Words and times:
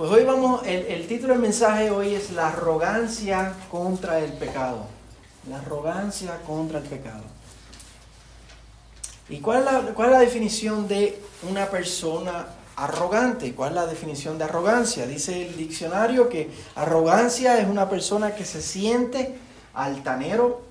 Pues 0.00 0.10
hoy 0.12 0.24
vamos, 0.24 0.62
el, 0.64 0.86
el 0.86 1.06
título 1.06 1.34
del 1.34 1.42
mensaje 1.42 1.90
hoy 1.90 2.14
es 2.14 2.30
la 2.30 2.48
arrogancia 2.48 3.52
contra 3.70 4.18
el 4.20 4.32
pecado. 4.32 4.86
La 5.46 5.58
arrogancia 5.58 6.40
contra 6.46 6.78
el 6.78 6.86
pecado. 6.86 7.22
¿Y 9.28 9.40
cuál 9.40 9.66
la, 9.66 9.80
cuál 9.92 10.08
es 10.08 10.14
la 10.14 10.20
definición 10.20 10.88
de 10.88 11.20
una 11.50 11.66
persona 11.66 12.46
arrogante? 12.76 13.54
¿Cuál 13.54 13.72
es 13.72 13.74
la 13.74 13.86
definición 13.86 14.38
de 14.38 14.44
arrogancia? 14.44 15.06
Dice 15.06 15.48
el 15.48 15.58
diccionario 15.58 16.30
que 16.30 16.50
arrogancia 16.76 17.60
es 17.60 17.68
una 17.68 17.90
persona 17.90 18.34
que 18.34 18.46
se 18.46 18.62
siente 18.62 19.36
altanero 19.74 20.62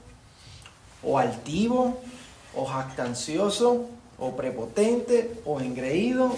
o 1.04 1.20
altivo 1.20 2.02
o 2.55 2.66
jactancioso 2.66 3.89
o 4.18 4.36
prepotente 4.36 5.39
o 5.46 5.61
engreído, 5.61 6.36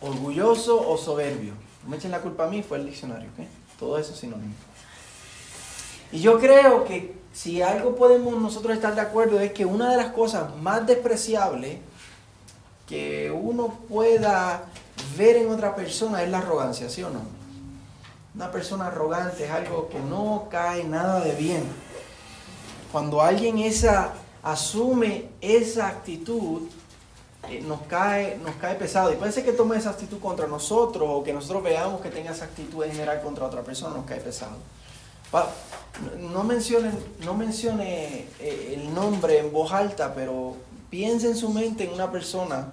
orgulloso 0.00 0.88
o 0.88 0.96
soberbio. 0.96 1.68
No 1.82 1.90
me 1.90 1.96
echen 1.96 2.10
la 2.10 2.20
culpa 2.20 2.44
a 2.44 2.48
mí, 2.48 2.62
fue 2.62 2.78
el 2.78 2.86
diccionario. 2.86 3.28
¿ok? 3.30 3.46
Todo 3.78 3.98
eso 3.98 4.12
es 4.12 4.18
sinónimo. 4.18 4.54
Y 6.12 6.20
yo 6.20 6.38
creo 6.38 6.84
que 6.84 7.14
si 7.32 7.62
algo 7.62 7.94
podemos 7.94 8.40
nosotros 8.40 8.74
estar 8.74 8.94
de 8.94 9.00
acuerdo 9.00 9.38
es 9.40 9.52
que 9.52 9.64
una 9.64 9.90
de 9.90 9.96
las 9.96 10.12
cosas 10.12 10.56
más 10.56 10.86
despreciables 10.86 11.78
que 12.88 13.30
uno 13.30 13.68
pueda 13.88 14.64
ver 15.16 15.36
en 15.36 15.50
otra 15.50 15.76
persona 15.76 16.22
es 16.22 16.30
la 16.30 16.38
arrogancia, 16.38 16.88
¿sí 16.88 17.02
o 17.02 17.10
no? 17.10 17.20
Una 18.34 18.50
persona 18.50 18.86
arrogante 18.88 19.44
es 19.44 19.50
algo 19.50 19.88
que 19.88 20.00
no 20.00 20.48
cae 20.50 20.84
nada 20.84 21.20
de 21.20 21.34
bien. 21.34 21.62
Cuando 22.90 23.22
alguien 23.22 23.58
esa, 23.58 24.12
asume 24.42 25.26
esa 25.40 25.88
actitud, 25.88 26.62
eh, 27.48 27.60
nos, 27.62 27.80
cae, 27.82 28.36
nos 28.38 28.54
cae 28.56 28.74
pesado. 28.74 29.12
Y 29.12 29.16
puede 29.16 29.32
ser 29.32 29.44
que 29.44 29.52
tome 29.52 29.76
esa 29.76 29.90
actitud 29.90 30.18
contra 30.20 30.46
nosotros 30.46 31.08
o 31.10 31.24
que 31.24 31.32
nosotros 31.32 31.62
veamos 31.62 32.00
que 32.00 32.10
tenga 32.10 32.32
esa 32.32 32.44
actitud 32.44 32.84
en 32.84 32.92
general 32.92 33.22
contra 33.22 33.46
otra 33.46 33.62
persona, 33.62 33.96
nos 33.96 34.06
cae 34.06 34.20
pesado. 34.20 34.56
Pa- 35.30 35.50
no 36.18 36.44
mencione, 36.44 36.90
no 37.24 37.34
mencione 37.34 38.26
eh, 38.40 38.74
el 38.76 38.94
nombre 38.94 39.38
en 39.38 39.52
voz 39.52 39.72
alta, 39.72 40.14
pero 40.14 40.56
piense 40.90 41.28
en 41.28 41.36
su 41.36 41.50
mente 41.50 41.84
en 41.84 41.92
una 41.92 42.10
persona 42.10 42.72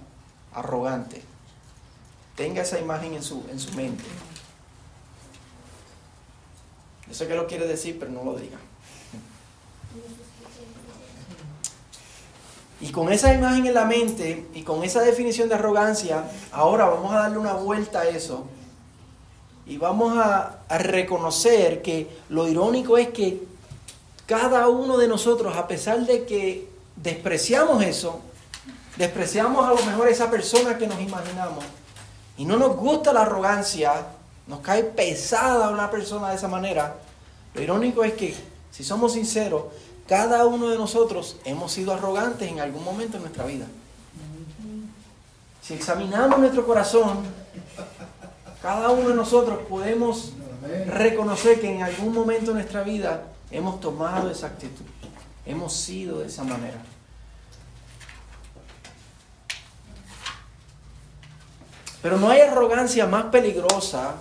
arrogante. 0.53 1.22
Tenga 2.36 2.61
esa 2.61 2.80
imagen 2.80 3.13
en 3.13 3.23
su, 3.23 3.44
en 3.52 3.59
su 3.59 3.72
mente. 3.73 4.03
Yo 7.08 7.13
sé 7.13 7.28
que 7.28 7.36
lo 7.36 7.47
quiere 7.47 7.67
decir, 7.67 7.97
pero 8.00 8.11
no 8.11 8.23
lo 8.23 8.36
diga. 8.36 8.58
Y 12.80 12.92
con 12.92 13.11
esa 13.11 13.33
imagen 13.33 13.66
en 13.66 13.73
la 13.73 13.86
mente 13.86 14.45
y 14.53 14.61
con 14.61 14.83
esa 14.83 15.02
definición 15.02 15.50
de 15.50 15.56
arrogancia, 15.56 16.25
ahora 16.52 16.86
vamos 16.86 17.11
a 17.11 17.19
darle 17.19 17.39
una 17.39 17.53
vuelta 17.53 18.02
a 18.02 18.08
eso. 18.08 18.45
Y 19.66 19.78
vamos 19.78 20.17
a, 20.17 20.59
reconocer 20.69 21.81
que 21.81 22.08
lo 22.30 22.47
irónico 22.47 22.97
es 22.97 23.09
que 23.09 23.42
cada 24.25 24.67
uno 24.67 24.97
de 24.97 25.08
nosotros, 25.08 25.56
a 25.58 25.67
pesar 25.67 26.06
de 26.06 26.25
que 26.25 26.69
despreciamos 26.95 27.84
eso, 27.84 28.22
despreciamos 28.97 29.66
a 29.66 29.73
lo 29.73 29.86
mejor 29.89 30.08
esa 30.08 30.30
persona 30.30 30.78
que 30.78 30.88
nos 30.88 31.00
imaginamos, 31.02 31.64
y 32.38 32.45
no 32.45 32.58
nos 32.58 32.75
gusta 32.75 33.12
la 33.12 33.23
arrogancia, 33.23 34.08
nos 34.45 34.59
cae 34.59 34.84
pesada 34.84 35.69
una 35.69 35.89
persona 35.89 36.30
de 36.30 36.36
esa 36.36 36.47
manera, 36.47 36.95
lo 37.53 37.62
irónico 37.62 38.03
es 38.03 38.14
que, 38.14 38.36
si 38.72 38.84
somos 38.84 39.14
sinceros, 39.14 39.64
cada 40.08 40.45
uno 40.45 40.69
de 40.69 40.77
nosotros 40.77 41.38
hemos 41.44 41.72
sido 41.72 41.94
arrogantes 41.94 42.50
en 42.50 42.59
algún 42.59 42.83
momento 42.83 43.17
de 43.17 43.23
nuestra 43.23 43.45
vida. 43.45 43.66
Si 45.61 45.73
examinamos 45.73 46.39
nuestro 46.39 46.66
corazón, 46.66 47.25
cada 48.61 48.89
uno 48.89 49.09
de 49.09 49.16
nosotros 49.16 49.59
podemos 49.67 50.31
reconocer 50.88 51.59
que 51.59 51.75
en 51.75 51.83
algún 51.83 52.13
momento 52.13 52.47
de 52.47 52.55
nuestra 52.55 52.83
vida 52.83 53.25
hemos 53.52 53.81
tomado 53.81 54.31
esa 54.31 54.47
actitud, 54.47 54.85
hemos 55.45 55.73
sido 55.73 56.19
de 56.19 56.28
esa 56.28 56.44
manera. 56.44 56.81
Pero 62.01 62.18
no 62.18 62.29
hay 62.29 62.39
arrogancia 62.39 63.06
más 63.07 63.25
peligrosa, 63.25 64.16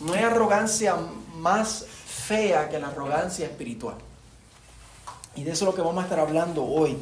no 0.00 0.12
hay 0.12 0.24
arrogancia 0.24 0.96
más 1.36 1.86
fea 1.86 2.68
que 2.68 2.80
la 2.80 2.88
arrogancia 2.88 3.46
espiritual. 3.46 3.96
Y 5.36 5.44
de 5.44 5.52
eso 5.52 5.64
es 5.64 5.70
lo 5.70 5.74
que 5.74 5.82
vamos 5.82 6.02
a 6.02 6.04
estar 6.04 6.20
hablando 6.20 6.64
hoy. 6.64 6.96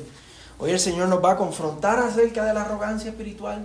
Hoy 0.58 0.72
el 0.72 0.80
Señor 0.80 1.08
nos 1.08 1.24
va 1.24 1.32
a 1.32 1.36
confrontar 1.36 2.00
acerca 2.00 2.44
de 2.44 2.52
la 2.52 2.62
arrogancia 2.62 3.10
espiritual, 3.10 3.64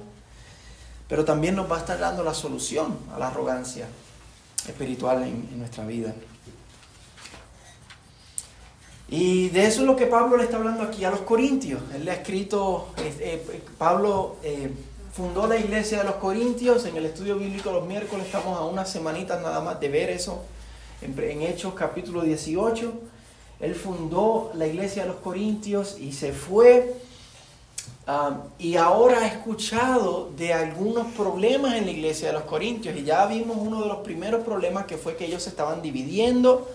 pero 1.07 1.25
también 1.25 1.56
nos 1.56 1.69
va 1.69 1.78
a 1.78 1.79
estar 1.79 2.00
dando 2.00 2.24
la 2.24 2.34
solución 2.34 2.97
a 3.13 3.19
la 3.19 3.28
arrogancia 3.28 3.88
espiritual 4.68 5.24
en, 5.24 5.57
nuestra 5.57 5.85
vida. 5.85 6.13
Y 9.09 9.50
de 9.50 9.66
eso 9.66 9.81
es 9.81 9.88
lo 9.88 9.96
que 9.96 10.06
Pablo 10.06 10.38
le 10.38 10.44
está 10.44 10.57
hablando 10.57 10.84
aquí 10.84 11.03
a 11.03 11.12
los 11.12 11.22
corintios. 11.22 11.81
Él 11.94 12.06
le 12.06 12.12
ha 12.12 12.16
escrito, 12.16 12.90
eh, 12.97 13.13
eh, 13.19 13.63
Pablo 13.78 14.38
eh, 14.44 14.72
fundó 15.13 15.45
la 15.47 15.57
iglesia 15.57 16.00
de 16.00 16.03
los 16.06 16.16
corintios, 16.16 16.85
en 16.85 16.95
el 16.95 17.06
estudio 17.07 17.38
bíblico 17.38 17.72
los 17.72 17.85
miércoles 17.85 18.28
estamos 18.28 18.57
a 18.57 18.63
unas 18.63 18.90
semanitas 18.90 19.41
nada 19.41 19.62
más 19.62 19.80
de 19.80 19.90
ver 19.90 20.09
eso, 20.09 20.44
en 21.01 21.41
Hechos 21.41 21.74
capítulo 21.74 22.22
18. 22.22 23.12
Él 23.63 23.75
fundó 23.75 24.51
la 24.56 24.68
iglesia 24.68 25.03
de 25.03 25.07
los 25.07 25.18
corintios 25.19 25.97
y 25.97 26.12
se 26.12 26.34
fue. 26.34 26.96
um, 28.06 28.40
y 28.59 28.75
ahora 28.75 29.19
ha 29.19 29.28
escuchado 29.28 30.29
de 30.35 30.53
algunos 30.53 31.07
problemas 31.13 31.75
en 31.75 31.85
la 31.85 31.91
iglesia 31.91 32.28
de 32.28 32.34
los 32.34 32.44
corintios. 32.44 32.94
Y 32.97 33.06
ya 33.06 33.25
vimos 33.25 33.56
uno 33.57 33.81
de 33.81 33.88
los 33.88 34.00
primeros 34.00 34.44
problemas 34.44 34.85
que 34.85 34.97
fue 34.97 35.16
que 35.16 35.25
ellos 35.25 35.44
se 35.44 35.50
estaban 35.50 35.81
dividiendo, 35.81 36.68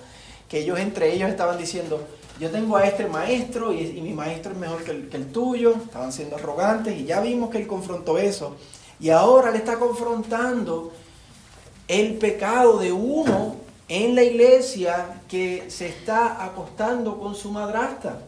que 0.48 0.60
ellos 0.60 0.78
entre 0.78 1.12
ellos 1.12 1.28
estaban 1.28 1.58
diciendo, 1.58 2.00
yo 2.40 2.50
tengo 2.50 2.78
a 2.78 2.86
este 2.86 3.06
maestro 3.06 3.70
y, 3.70 4.00
mi 4.00 4.14
maestro 4.14 4.52
es 4.52 4.58
mejor 4.58 4.82
que 4.82 4.92
el, 4.92 5.08
que 5.10 5.18
el 5.18 5.30
tuyo. 5.30 5.74
Estaban 5.84 6.10
siendo 6.10 6.36
arrogantes 6.36 6.98
y 6.98 7.04
ya 7.04 7.20
vimos 7.20 7.50
que 7.50 7.58
él 7.58 7.66
confrontó 7.66 8.16
eso. 8.16 8.56
Y 8.98 9.10
ahora 9.10 9.50
le 9.50 9.58
está 9.58 9.78
confrontando 9.78 10.90
el 11.86 12.14
pecado 12.14 12.78
de 12.78 12.92
uno 12.92 13.67
en 13.88 14.14
la 14.14 14.22
iglesia 14.22 15.20
que 15.28 15.70
se 15.70 15.88
está 15.88 16.44
acostando 16.44 17.18
con 17.18 17.34
su 17.34 17.50
madrastra. 17.50 18.18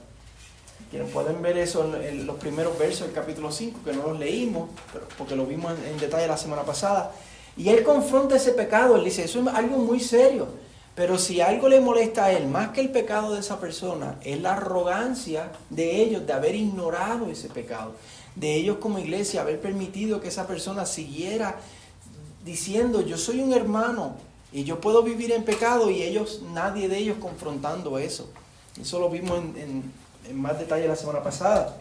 Quienes 0.90 1.12
pueden 1.12 1.40
ver 1.40 1.58
eso 1.58 1.94
en, 2.02 2.26
los 2.26 2.36
primeros 2.36 2.76
versos 2.78 3.06
del 3.06 3.14
capítulo 3.14 3.52
5, 3.52 3.80
que 3.84 3.92
no 3.92 4.08
los 4.08 4.18
leímos, 4.18 4.70
pero 4.92 5.06
porque 5.16 5.36
lo 5.36 5.46
vimos 5.46 5.72
en, 5.78 5.92
en 5.92 6.00
detalle 6.00 6.26
la 6.26 6.36
semana 6.36 6.62
pasada. 6.62 7.12
Y 7.56 7.68
él 7.68 7.84
confronta 7.84 8.36
ese 8.36 8.52
pecado, 8.52 8.96
él 8.96 9.04
dice, 9.04 9.24
eso 9.24 9.40
es 9.40 9.46
algo 9.48 9.76
muy 9.78 10.00
serio. 10.00 10.48
Pero 10.94 11.18
si 11.18 11.40
algo 11.40 11.68
le 11.68 11.80
molesta 11.80 12.24
a 12.24 12.32
él, 12.32 12.48
más 12.48 12.70
que 12.70 12.80
el 12.80 12.90
pecado 12.90 13.34
de 13.34 13.40
esa 13.40 13.60
persona, 13.60 14.16
es 14.22 14.40
la 14.40 14.54
arrogancia 14.54 15.52
de 15.68 16.02
ellos 16.02 16.26
de 16.26 16.32
haber 16.32 16.54
ignorado 16.54 17.30
ese 17.30 17.48
pecado. 17.48 17.92
De 18.34 18.54
ellos 18.54 18.78
como 18.78 18.98
iglesia 18.98 19.42
haber 19.42 19.60
permitido 19.60 20.20
que 20.20 20.28
esa 20.28 20.46
persona 20.46 20.86
siguiera 20.86 21.56
diciendo, 22.44 23.02
yo 23.02 23.16
soy 23.16 23.40
un 23.40 23.52
hermano 23.52 24.16
y 24.52 24.64
yo 24.64 24.80
puedo 24.80 25.02
vivir 25.02 25.32
en 25.32 25.44
pecado 25.44 25.90
y 25.90 26.02
ellos, 26.02 26.42
nadie 26.52 26.88
de 26.88 26.98
ellos 26.98 27.18
confrontando 27.20 27.98
eso. 27.98 28.28
Eso 28.80 28.98
lo 28.98 29.08
vimos 29.10 29.38
en, 29.38 29.92
en- 30.28 30.40
más 30.40 30.58
detalle 30.58 30.86
la 30.86 30.96
semana 30.96 31.22
pasada. 31.22 31.76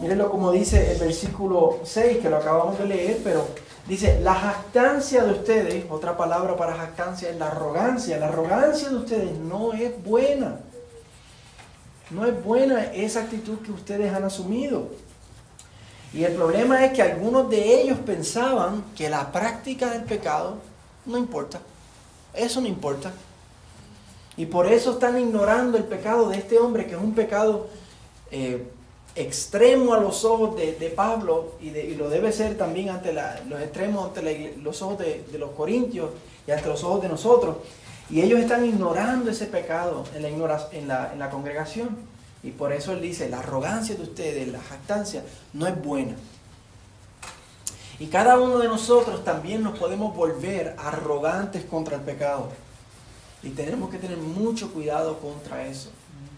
Mírenlo 0.00 0.30
como 0.30 0.50
dice 0.50 0.92
el 0.92 0.98
versículo 0.98 1.78
6, 1.84 2.18
que 2.18 2.28
lo 2.28 2.36
acabamos 2.38 2.78
de 2.78 2.86
leer, 2.86 3.20
pero 3.22 3.46
dice, 3.86 4.18
la 4.20 4.34
jactancia 4.34 5.22
de 5.22 5.32
ustedes, 5.32 5.84
otra 5.88 6.16
palabra 6.16 6.56
para 6.56 6.74
jactancia 6.74 7.30
es 7.30 7.36
la 7.36 7.46
arrogancia, 7.48 8.18
la 8.18 8.26
arrogancia 8.28 8.88
de 8.88 8.96
ustedes 8.96 9.38
no 9.38 9.72
es 9.72 10.02
buena. 10.04 10.58
No 12.10 12.26
es 12.26 12.42
buena 12.44 12.84
esa 12.92 13.20
actitud 13.20 13.58
que 13.58 13.70
ustedes 13.72 14.12
han 14.12 14.24
asumido. 14.24 14.88
Y 16.12 16.24
el 16.24 16.32
problema 16.34 16.84
es 16.84 16.92
que 16.92 17.02
algunos 17.02 17.48
de 17.48 17.80
ellos 17.80 17.98
pensaban 18.04 18.84
que 18.96 19.08
la 19.08 19.30
práctica 19.32 19.90
del 19.90 20.02
pecado 20.04 20.58
no 21.06 21.18
importa. 21.18 21.60
Eso 22.32 22.60
no 22.60 22.68
importa. 22.68 23.12
Y 24.36 24.46
por 24.46 24.66
eso 24.66 24.92
están 24.92 25.18
ignorando 25.18 25.78
el 25.78 25.84
pecado 25.84 26.28
de 26.28 26.38
este 26.38 26.58
hombre, 26.58 26.86
que 26.86 26.94
es 26.94 27.00
un 27.00 27.14
pecado 27.14 27.68
eh, 28.30 28.66
extremo 29.14 29.94
a 29.94 30.00
los 30.00 30.24
ojos 30.24 30.56
de, 30.56 30.92
Pablo 30.94 31.52
y, 31.60 31.70
lo 31.94 32.08
debe 32.08 32.32
ser 32.32 32.56
también 32.58 32.90
ante 32.90 33.12
los 33.12 33.60
extremos 33.60 34.06
ante 34.06 34.22
la 34.22 34.62
los 34.62 34.82
ojos 34.82 34.98
de, 34.98 35.24
los 35.38 35.50
corintios 35.50 36.10
y 36.46 36.50
ante 36.50 36.68
los 36.68 36.82
ojos 36.82 37.02
de 37.02 37.08
nosotros. 37.08 37.56
Y 38.10 38.20
ellos 38.20 38.40
están 38.40 38.64
ignorando 38.64 39.30
ese 39.30 39.46
pecado 39.46 40.04
en 40.14 40.22
la, 40.22 40.28
en 40.72 40.88
la, 40.88 41.12
en 41.12 41.18
la 41.18 41.30
congregación. 41.30 41.96
Y 42.42 42.50
por 42.50 42.72
eso 42.72 42.92
él 42.92 43.00
dice, 43.00 43.30
la 43.30 43.38
arrogancia 43.38 43.94
de 43.94 44.02
ustedes, 44.02 44.48
la 44.48 44.60
jactancia, 44.60 45.22
no 45.54 45.66
es 45.66 45.82
buena. 45.82 46.14
Y 47.98 48.06
cada 48.06 48.38
uno 48.38 48.58
de 48.58 48.68
nosotros 48.68 49.24
también 49.24 49.62
nos 49.62 49.78
podemos 49.78 50.14
volver 50.14 50.74
arrogantes 50.78 51.64
contra 51.64 51.96
el 51.96 52.02
pecado. 52.02 52.48
Y 53.42 53.50
tenemos 53.50 53.90
que 53.90 53.98
tener 53.98 54.16
mucho 54.16 54.72
cuidado 54.72 55.18
contra 55.18 55.66
eso. 55.66 55.90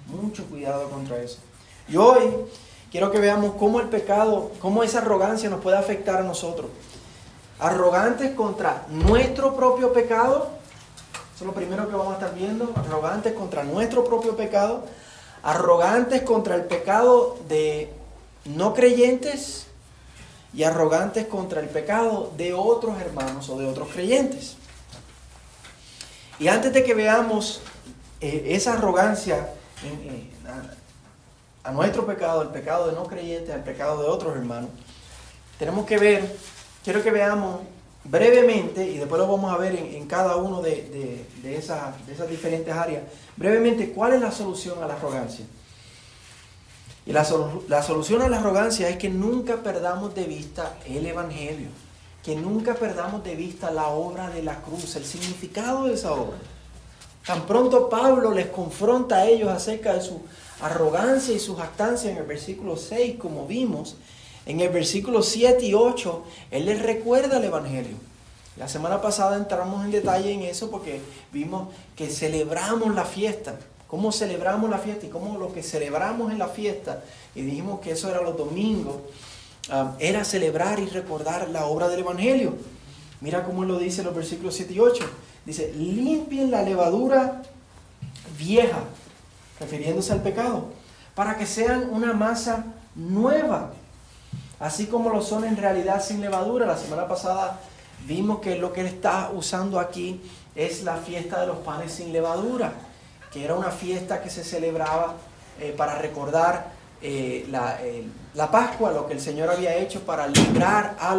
Mucho 0.07 0.45
cuidado 0.47 0.89
contra 0.91 1.19
eso. 1.19 1.39
Y 1.89 1.97
hoy 1.97 2.21
quiero 2.91 3.11
que 3.11 3.21
veamos 3.21 3.55
cómo 3.59 3.81
el 3.81 3.89
pecado, 3.89 4.51
cómo 4.61 4.83
esa 4.83 4.99
arrogancia 4.99 5.49
nos 5.49 5.61
puede 5.61 5.77
afectar 5.79 6.17
a 6.17 6.23
nosotros. 6.23 6.71
arrogantes 7.59 8.33
contra 8.35 8.85
nuestro 8.91 9.57
propio 9.57 9.93
pecado. 9.93 10.51
Eso 11.35 11.45
es 11.45 11.47
lo 11.47 11.55
primero 11.55 11.89
que 11.89 11.95
vamos 11.95 12.13
a 12.13 12.19
estar 12.19 12.35
viendo. 12.35 12.73
Arrogantes 12.77 13.33
contra 13.33 13.65
nuestro 13.65 14.05
propio 14.05 14.37
pecado. 14.37 14.85
Arrogantes 15.43 16.23
contra 16.23 16.55
el 16.55 16.65
pecado 16.65 17.39
de 17.49 17.93
no 18.45 18.75
creyentes. 18.75 19.67
Y 20.55 20.63
arrogantes 20.63 21.27
contra 21.27 21.61
el 21.61 21.69
pecado 21.69 22.33
de 22.37 22.55
otros 22.55 23.01
hermanos 23.01 23.49
o 23.49 23.59
de 23.59 23.67
otros 23.67 23.89
creyentes. 23.89 24.57
Y 26.39 26.49
antes 26.49 26.73
de 26.73 26.85
que 26.85 26.95
veamos 26.95 27.61
eh, 28.21 28.45
esa 28.49 28.75
arrogancia 28.75 29.51
a, 31.65 31.71
nuestro 31.73 32.07
pecado, 32.07 32.43
el 32.43 32.49
pecado 32.49 32.89
de 32.89 32.93
no 32.93 33.05
creyentes, 33.05 33.55
al 33.55 33.65
pecado 33.65 34.03
de 34.03 34.09
otros 34.09 34.37
hermanos, 34.37 34.71
tenemos 35.59 35.87
que 35.87 35.99
ver, 35.99 36.37
quiero 36.85 37.03
que 37.03 37.11
veamos 37.11 37.61
brevemente, 38.05 38.87
y 38.87 38.99
después 38.99 39.21
lo 39.21 39.27
vamos 39.27 39.53
a 39.53 39.57
ver 39.57 39.75
en, 39.75 40.07
cada 40.07 40.37
uno 40.37 40.63
de, 40.63 41.27
de, 41.43 41.57
esas, 41.57 41.95
esas 42.09 42.29
diferentes 42.29 42.73
áreas, 42.75 43.03
brevemente 43.37 43.93
cuál 43.93 44.13
es 44.13 44.21
la 44.21 44.31
solución 44.31 44.83
a 44.83 44.87
la 44.87 44.95
arrogancia. 44.95 45.45
Y 47.07 47.13
la, 47.13 47.27
la, 47.69 47.83
solución 47.83 48.21
a 48.21 48.29
la 48.29 48.39
arrogancia 48.39 48.89
es 48.89 48.97
que 48.97 49.09
nunca 49.09 49.63
perdamos 49.63 50.15
de 50.15 50.25
vista 50.25 50.77
el 50.87 51.07
Evangelio, 51.07 51.69
que 52.25 52.35
nunca 52.35 52.75
perdamos 52.75 53.23
de 53.23 53.37
vista 53.37 53.71
la 53.71 53.87
obra 53.87 54.29
de 54.31 54.43
la 54.43 54.61
cruz, 54.61 54.97
el 54.97 55.05
significado 55.05 55.85
de 55.85 55.95
esa 55.95 56.13
obra. 56.13 56.37
Tan 57.25 57.47
pronto 57.47 57.89
Pablo 57.89 58.33
les 58.33 58.49
confronta 58.49 59.17
a 59.17 59.27
ellos 59.27 59.49
acerca 59.49 59.95
de 59.95 60.01
su 60.01 60.21
arrogancia 60.61 61.35
y 61.35 61.39
su 61.39 61.57
jactancia 61.57 62.11
en 62.11 62.17
el 62.17 62.25
versículo 62.25 62.77
6, 62.77 63.17
como 63.19 63.47
vimos, 63.47 63.97
en 64.45 64.61
el 64.61 64.69
versículo 64.69 65.23
7 65.23 65.65
y 65.65 65.75
8, 65.75 66.25
él 66.51 66.67
les 66.67 66.83
recuerda 66.83 67.39
el 67.39 67.45
Evangelio. 67.45 67.97
La 68.57 68.69
semana 68.69 69.01
pasada 69.03 69.37
entramos 69.37 69.85
en 69.85 69.91
detalle 69.91 70.33
en 70.33 70.43
eso 70.43 70.71
porque 70.71 71.01
vimos 71.33 71.69
que 71.95 72.09
celebramos 72.09 72.95
la 72.95 73.05
fiesta, 73.05 73.59
cómo 73.89 74.13
celebramos 74.13 74.69
la 74.71 74.79
fiesta 74.79 75.07
y 75.07 75.09
cómo 75.09 75.39
lo 75.39 75.53
que 75.53 75.63
celebramos 75.63 76.33
en 76.33 76.39
la 76.39 76.49
fiesta, 76.49 77.03
y 77.35 77.43
dijimos 77.43 77.81
que 77.81 77.93
eso 77.93 78.09
era 78.09 78.21
los 78.23 78.37
domingos, 78.37 78.97
um, 79.73 79.93
era 79.99 80.25
celebrar 80.25 80.79
y 80.79 80.87
recordar 80.87 81.49
la 81.51 81.67
obra 81.67 81.89
del 81.89 82.01
Evangelio. 82.01 82.55
Mira 83.21 83.45
cómo 83.45 83.65
lo 83.65 83.79
dice 83.79 84.01
en 84.01 84.07
los 84.07 84.17
versículos 84.17 84.55
7 84.55 84.73
y 84.75 84.81
8. 84.81 85.05
Dice, 85.45 85.73
limpien 85.75 86.51
la 86.51 86.63
levadura 86.63 87.43
vieja, 88.39 88.81
refiriéndose 89.61 90.13
al 90.13 90.23
pecado, 90.23 90.67
para 91.15 91.37
que 91.37 91.47
sean 91.47 91.89
una 91.91 92.13
masa 92.13 92.67
nueva, 92.95 93.73
así 94.59 94.87
como 94.87 95.11
lo 95.11 95.23
son 95.23 95.45
en 95.45 95.57
realidad 95.57 96.03
sin 96.03 96.21
levadura. 96.21 96.67
La 96.67 96.77
semana 96.77 97.09
pasada 97.09 97.61
vimos 98.07 98.41
que 98.41 98.57
lo 98.57 98.73
que 98.73 98.83
él 98.83 98.89
está 98.89 99.31
usando 99.33 99.79
aquí 99.79 100.21
es 100.55 100.83
la 100.83 100.97
fiesta 100.97 101.41
de 101.41 101.47
los 101.47 101.59
panes 101.59 101.93
sin 101.93 102.13
levadura, 102.13 102.73
que 103.37 103.45
era 103.45 103.55
una 103.55 103.71
fiesta 103.71 104.23
que 104.23 104.31
se 104.31 104.43
celebraba 104.43 105.15
eh, 105.61 105.75
para 105.77 105.99
recordar 105.99 106.73
eh, 107.03 107.47
la, 107.51 107.79
la, 108.33 108.51
Pascua, 108.51 108.93
lo 108.93 109.07
que 109.07 109.13
el 109.13 109.21
Señor 109.21 109.51
había 109.51 109.77
hecho 109.77 110.01
para 110.01 110.27
librar 110.27 110.97
a, 110.99 111.15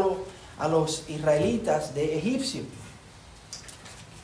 a 0.58 0.68
los 0.68 1.08
israelitas 1.10 1.94
de 1.94 2.18
Egipcio. 2.18 2.64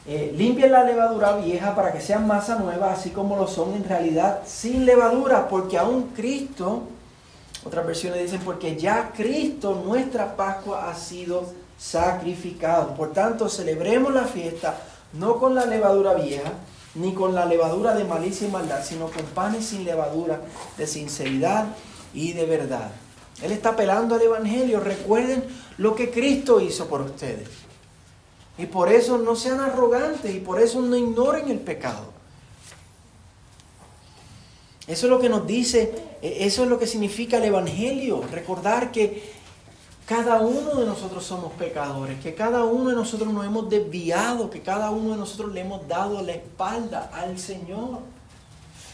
Eh, 0.07 0.34
limpien 0.36 0.72
la 0.72 0.84
levadura 0.84 1.38
vieja 1.38 1.75
para 1.75 1.94
que 1.94 2.01
sean 2.01 2.25
masa 2.25 2.56
nueva, 2.56 2.92
así 2.92 3.12
como 3.12 3.36
lo 3.36 3.48
son 3.48 3.75
en 3.75 3.84
realidad 3.84 4.42
sin 4.44 4.88
levadura, 4.88 5.48
porque 5.48 5.78
aún 5.78 6.13
Cristo, 6.16 6.88
otras 7.63 7.86
versiones 7.86 8.24
dicen, 8.24 8.42
porque 8.44 8.75
ya 8.75 9.12
Cristo, 9.16 9.84
nuestra 9.86 10.36
Pascua, 10.36 10.89
ha 10.89 10.96
sido 10.96 11.46
sacrificado. 11.78 12.96
Por 12.96 13.13
tanto, 13.13 13.48
celebremos 13.50 14.12
la 14.12 14.24
fiesta 14.24 14.78
no 15.13 15.38
con 15.38 15.54
la 15.54 15.68
levadura 15.68 16.16
vieja, 16.16 16.54
ni 16.95 17.13
con 17.13 17.34
la 17.34 17.45
levadura 17.45 17.95
de 17.95 18.04
malicia 18.04 18.48
y 18.48 18.51
maldad, 18.51 18.84
sino 18.84 19.07
con 19.07 19.24
panes 19.34 19.66
sin 19.66 19.84
levadura, 19.84 20.42
de 20.78 20.88
sinceridad 20.88 21.68
y 22.13 22.34
de 22.34 22.45
verdad. 22.45 22.92
Él 23.42 23.51
está 23.51 23.69
apelando 23.69 24.16
al 24.16 24.22
Evangelio. 24.22 24.80
Recuerden 24.80 25.44
lo 25.78 25.95
que 25.95 26.12
Cristo 26.12 26.60
hizo 26.60 26.88
por 26.88 27.01
ustedes. 27.01 27.50
Y 28.57 28.68
por 28.68 28.92
eso 28.92 29.18
no 29.18 29.36
sean 29.36 29.60
arrogantes 29.60 30.34
y 30.34 30.40
por 30.40 30.60
eso 30.62 30.81
no 30.81 30.95
ignoren 30.95 31.50
el 31.50 31.60
pecado. 31.60 32.13
Eso 34.86 35.06
es 35.06 35.10
lo 35.10 35.19
que 35.19 35.30
nos 35.30 35.48
dice, 35.48 35.94
e, 36.22 36.46
eso 36.46 36.63
es 36.63 36.69
lo 36.69 36.78
que 36.78 36.86
significa 36.86 37.38
el 37.38 37.46
Evangelio. 37.46 38.24
Recordar 38.31 38.92
que 38.92 39.33
cada 40.13 40.42
uno 40.42 40.75
de 40.75 40.86
nosotros 40.86 41.25
somos 41.25 41.51
pecadores, 41.54 42.19
que 42.21 42.36
cada 42.36 42.65
uno 42.65 42.89
de 42.89 42.95
nosotros 42.95 43.33
nos 43.33 43.48
hemos 43.48 43.68
desviado, 43.68 44.48
que 44.51 44.62
cada 44.62 44.92
uno 44.92 45.13
de 45.13 45.18
nosotros 45.18 45.51
le 45.51 45.62
hemos 45.62 45.88
dado 45.88 46.21
la 46.21 46.33
espalda 46.33 47.10
al 47.12 47.39
Señor. 47.39 47.98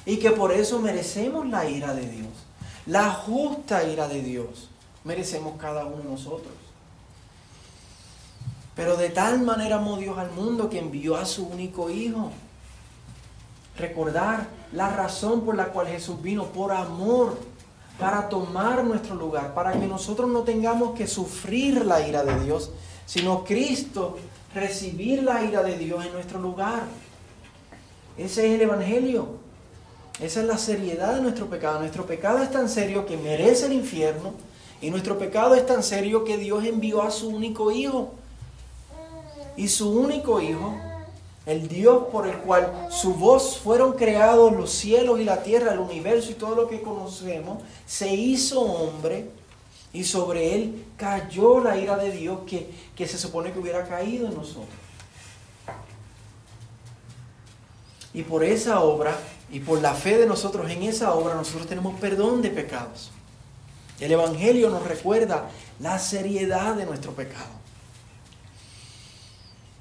Y 0.06 0.16
que 0.18 0.32
por 0.32 0.54
eso 0.54 0.80
merecemos 0.80 1.46
la 1.50 1.70
ira 1.70 1.94
de 1.94 2.08
Dios, 2.08 2.32
la 2.86 3.12
justa 3.12 3.84
ira 3.84 4.08
de 4.08 4.22
Dios. 4.22 4.70
Merecemos 5.04 5.56
cada 5.60 5.84
uno 5.84 5.98
de 5.98 6.10
nosotros. 6.10 6.54
Pero 8.74 8.96
de 8.96 9.10
tal 9.10 9.42
manera 9.42 9.76
amó 9.76 9.98
Dios 9.98 10.18
al 10.18 10.32
mundo 10.32 10.70
que 10.70 10.80
envió 10.80 11.18
a 11.18 11.26
su 11.26 11.46
único 11.48 11.90
Hijo. 11.90 12.32
Recordar 13.78 14.48
la 14.72 14.90
razón 14.90 15.42
por 15.42 15.58
la 15.58 15.66
cual 15.74 15.88
Jesús 15.88 16.22
vino, 16.22 16.46
por 16.46 16.72
amor, 16.72 17.38
para 18.00 18.30
tomar 18.30 18.84
nuestro 18.84 19.16
lugar, 19.16 19.54
para 19.54 19.74
que 19.74 19.86
nosotros 19.86 20.30
no 20.30 20.44
tengamos 20.44 20.98
que 20.98 21.06
sufrir 21.06 21.86
la 21.86 22.08
ira 22.08 22.24
de 22.24 22.40
Dios, 22.46 22.72
sino 23.06 23.44
Cristo 23.44 24.18
recibir 24.56 25.24
la 25.24 25.44
ira 25.44 25.62
de 25.64 25.78
Dios 25.78 26.06
en 26.06 26.14
nuestro 26.14 26.40
lugar. 26.40 26.84
Ese 28.18 28.48
es 28.48 28.56
el 28.56 28.62
Evangelio. 28.62 29.28
Esa 30.22 30.42
es 30.42 30.48
la 30.48 30.58
seriedad 30.58 31.16
de 31.16 31.22
nuestro 31.22 31.48
pecado. 31.48 31.80
Nuestro 31.80 32.06
pecado 32.06 32.42
es 32.44 32.52
tan 32.52 32.70
serio 32.70 33.06
que 33.06 33.18
merece 33.18 33.68
el 33.68 33.74
infierno 33.74 34.34
y 34.82 34.92
nuestro 34.92 35.18
pecado 35.18 35.56
es 35.56 35.66
tan 35.66 35.84
serio 35.84 36.24
que 36.24 36.38
Dios 36.38 36.66
envió 36.66 37.02
a 37.02 37.12
su 37.12 37.30
único 37.30 37.72
Hijo 37.72 38.14
y 39.58 39.68
su 39.68 39.92
único 39.92 40.42
Hijo, 40.42 40.74
el 41.50 41.68
Dios 41.68 42.06
por 42.12 42.28
el 42.28 42.38
cual 42.38 42.88
su 42.92 43.16
voz 43.16 43.58
fueron 43.58 43.94
creados 43.94 44.52
los 44.56 44.70
cielos 44.70 45.20
y 45.20 45.24
la 45.24 45.42
tierra, 45.42 45.74
el 45.74 45.80
universo 45.80 46.30
y 46.30 46.36
todo 46.36 46.54
lo 46.54 46.70
que 46.70 46.82
conocemos, 46.82 47.64
se 47.88 48.14
hizo 48.14 48.62
hombre 48.62 49.32
y 49.92 50.04
sobre 50.04 50.54
él 50.54 50.86
cayó 50.96 51.60
la 51.60 51.76
ira 51.76 51.98
de 51.98 52.12
Dios 52.12 52.42
que, 52.46 52.70
que 52.96 53.08
se 53.08 53.18
supone 53.18 53.52
que 53.52 53.58
hubiera 53.58 53.88
caído 53.88 54.28
en 54.28 54.36
nosotros. 54.36 54.68
Y 58.14 58.22
por 58.22 58.44
esa 58.44 58.82
obra 58.82 59.18
y 59.52 59.60
por 59.60 59.82
la 59.82 59.96
fe 59.96 60.20
de 60.20 60.28
nosotros 60.28 60.70
en 60.70 60.84
esa 60.84 61.16
obra, 61.16 61.34
nosotros 61.34 61.66
tenemos 61.66 62.00
perdón 62.00 62.44
de 62.44 62.52
pecados. 62.52 63.10
El 64.00 64.12
Evangelio 64.12 64.70
nos 64.70 64.86
recuerda 64.88 65.50
la 65.80 65.98
seriedad 65.98 66.76
de 66.76 66.86
nuestro 66.86 67.14
pecado. 67.14 67.58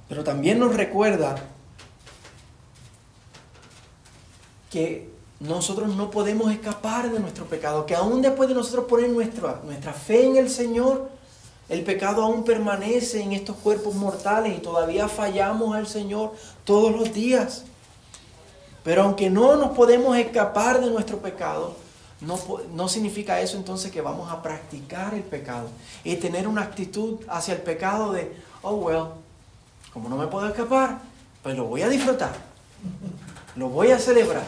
Pero 0.08 0.24
también 0.24 0.58
nos 0.58 0.74
recuerda 0.74 1.36
que 4.70 5.10
nosotros 5.40 5.94
no 5.94 6.10
podemos 6.10 6.50
escapar 6.50 7.10
de 7.10 7.20
nuestro 7.20 7.44
pecado, 7.46 7.86
que 7.86 7.94
aún 7.94 8.22
después 8.22 8.48
de 8.48 8.54
nosotros 8.54 8.86
poner 8.86 9.10
nuestra, 9.10 9.60
nuestra 9.64 9.92
fe 9.92 10.26
en 10.26 10.36
el 10.36 10.50
Señor, 10.50 11.10
el 11.68 11.84
pecado 11.84 12.22
aún 12.22 12.44
permanece 12.44 13.22
en 13.22 13.32
estos 13.32 13.56
cuerpos 13.56 13.94
mortales 13.94 14.56
y 14.56 14.60
todavía 14.60 15.06
fallamos 15.06 15.76
al 15.76 15.86
Señor 15.86 16.32
todos 16.64 16.92
los 16.92 17.12
días. 17.12 17.64
Pero 18.82 19.02
aunque 19.02 19.28
no 19.28 19.56
nos 19.56 19.76
podemos 19.76 20.16
escapar 20.16 20.80
de 20.80 20.90
nuestro 20.90 21.18
pecado, 21.18 21.76
no, 22.20 22.38
no, 22.74 22.88
significa 22.88 23.40
eso 23.40 23.56
entonces 23.56 23.92
que 23.92 24.00
vamos 24.00 24.32
a 24.32 24.42
practicar 24.42 25.14
el 25.14 25.22
pecado 25.22 25.68
y 26.02 26.16
tener 26.16 26.48
una 26.48 26.62
actitud 26.62 27.18
hacia 27.28 27.54
el 27.54 27.60
pecado 27.60 28.12
de, 28.12 28.34
oh 28.62 28.74
well, 28.74 29.04
como 29.92 30.08
no 30.08 30.16
me 30.16 30.26
puedo 30.26 30.48
escapar, 30.48 30.98
pues 31.42 31.56
lo 31.56 31.64
voy 31.64 31.82
a 31.82 31.88
disfrutar. 31.88 32.32
Lo 33.56 33.68
voy 33.68 33.90
a 33.90 33.98
celebrar. 33.98 34.46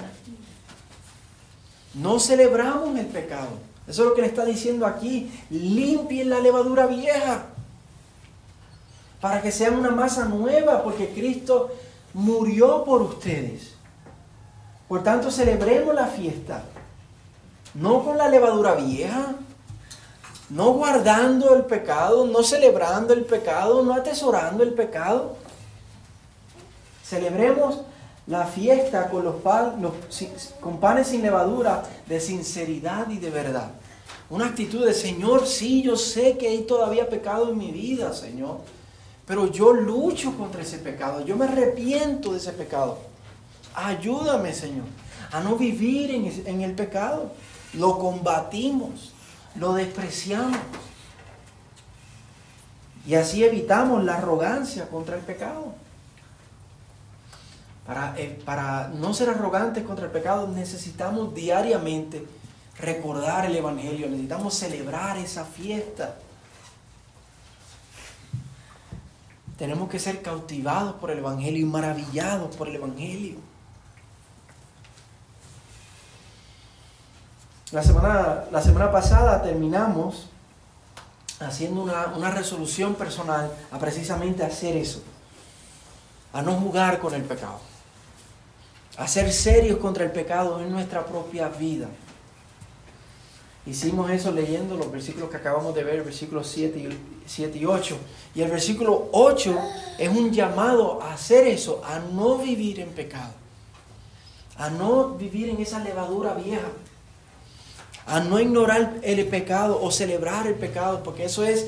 No 1.95 2.21
celebramos 2.21 2.97
el 2.99 3.07
pecado. 3.07 3.49
Eso 3.87 4.03
es 4.03 4.09
lo 4.09 4.15
que 4.15 4.21
le 4.21 4.29
está 4.29 4.45
diciendo 4.45 4.87
aquí. 4.87 5.33
Limpien 5.51 6.31
la 6.31 6.39
levadura 6.39 6.87
vieja. 6.87 7.47
Para 9.21 9.43
que 9.43 9.51
sean 9.51 9.77
una 9.77 9.91
masa 9.91 10.27
nueva, 10.27 10.83
porque 10.83 11.11
Cristo 11.11 11.71
murió 12.15 12.85
por 12.85 13.03
ustedes. 13.03 13.75
Por 14.89 15.03
tanto, 15.03 15.31
celebremos 15.31 15.95
la 15.95 16.07
fiesta. 16.07 16.65
No 17.75 18.05
con 18.05 18.19
la 18.19 18.29
levadura 18.29 18.75
vieja, 18.75 19.35
no 20.49 20.73
guardando 20.73 21.55
el 21.55 21.65
pecado, 21.65 22.27
no 22.27 22.43
celebrando 22.43 23.15
el 23.15 23.25
pecado, 23.25 23.83
no 23.85 23.95
atesorando 23.95 24.65
el 24.65 24.75
pecado. 24.75 25.37
Celebremos 27.05 27.83
la 28.31 28.47
fiesta 28.47 29.11
con, 29.11 29.25
los, 29.25 29.35
con 30.61 30.79
panes 30.79 31.09
sin 31.09 31.21
levadura 31.21 31.83
de 32.07 32.21
sinceridad 32.21 33.11
y 33.11 33.19
de 33.19 33.29
verdad. 33.29 33.73
Una 34.31 34.47
actitud 34.47 34.87
de, 34.87 34.95
Señor, 34.95 35.49
sí, 35.49 35.83
yo 35.83 35.97
sé 35.97 36.39
que 36.39 36.47
hay 36.47 36.63
todavía 36.63 37.11
pecado 37.11 37.51
en 37.51 37.59
mi 37.59 37.73
vida, 37.73 38.13
Señor. 38.13 38.59
Pero 39.27 39.51
yo 39.51 39.73
lucho 39.73 40.37
contra 40.37 40.63
ese 40.63 40.79
pecado. 40.79 41.25
Yo 41.27 41.37
me 41.37 41.47
arrepiento 41.47 42.31
de 42.31 42.39
ese 42.39 42.53
pecado. 42.53 42.99
Ayúdame, 43.75 44.55
Señor, 44.55 44.87
a 45.33 45.41
no 45.41 45.57
vivir 45.57 46.13
en, 46.13 46.47
en 46.47 46.61
el 46.63 46.75
pecado. 46.75 47.33
Lo 47.75 47.99
combatimos, 47.99 49.11
lo 49.57 49.73
despreciamos. 49.73 50.57
Y 53.05 53.17
así 53.17 53.43
evitamos 53.43 54.05
la 54.05 54.19
arrogancia 54.19 54.89
contra 54.89 55.17
el 55.17 55.23
pecado. 55.23 55.75
Para, 57.91 58.15
eh, 58.17 58.41
para, 58.45 58.87
no 58.87 59.13
ser 59.13 59.31
arrogantes 59.31 59.83
contra 59.83 60.05
el 60.05 60.13
pecado 60.13 60.47
necesitamos 60.47 61.35
diariamente 61.35 62.25
recordar 62.79 63.47
el 63.47 63.57
Evangelio, 63.57 64.07
necesitamos 64.07 64.55
celebrar 64.55 65.19
esa 65.19 65.45
fiesta. 65.45 66.15
Tenemos 69.59 69.89
que 69.89 69.99
ser 69.99 70.23
cautivados 70.23 70.95
por 71.01 71.11
el 71.11 71.19
Evangelio 71.19 71.63
y 71.63 71.65
maravillados 71.65 72.55
por 72.55 72.69
el 72.69 72.77
Evangelio. 72.77 73.39
La 77.73 77.83
semana, 77.83 78.45
la 78.53 78.63
semana 78.63 78.93
pasada 78.93 79.43
terminamos 79.43 80.29
haciendo 81.41 81.83
una, 81.83 82.07
una 82.17 82.31
resolución 82.31 82.95
personal 82.95 83.51
a 83.73 83.81
precisamente 83.81 84.45
hacer 84.45 84.77
eso, 84.77 85.03
a 86.33 86.41
no 86.41 86.53
jugar 86.53 87.01
con 87.01 87.15
el 87.15 87.25
pecado, 87.25 87.59
a 89.01 89.09
ser 89.09 89.33
serios 89.33 89.79
contra 89.79 90.05
el 90.05 90.13
pecado 90.13 90.61
en 90.61 90.71
nuestra 90.71 91.07
propia 91.07 91.49
vida. 91.49 91.89
Hicimos 93.65 94.11
eso 94.11 94.31
leyendo 94.31 94.77
los 94.77 94.93
versículos 94.93 95.31
que 95.31 95.39
acabamos 95.39 95.75
de 95.75 95.85
ver, 95.85 96.05
versículos 96.05 96.47
7 96.49 96.79
y, 96.79 96.99
7 97.27 97.59
y 97.59 97.65
8. 97.65 97.97
Y 98.35 98.43
el 98.43 98.51
versículo 98.51 99.09
8 99.13 99.59
es 99.99 100.09
un 100.09 100.31
llamado 100.31 101.03
a 101.03 101.15
hacer 101.15 101.47
eso, 101.47 101.83
a 101.85 101.99
no 101.99 102.37
vivir 102.37 102.81
en 102.81 102.91
pecado, 102.91 103.33
a 104.59 104.69
no 104.69 105.15
vivir 105.15 105.49
en 105.49 105.61
esa 105.61 105.79
levadura 105.79 106.35
vieja 106.35 106.69
a 108.07 108.19
no 108.19 108.41
ignorar 108.41 108.99
el 109.03 109.25
pecado 109.29 109.81
o 109.81 109.93
celebrar 109.93 110.49
el 110.49 110.55
pecado, 110.57 111.03
porque 111.05 111.27
eso 111.27 111.45
es 111.45 111.67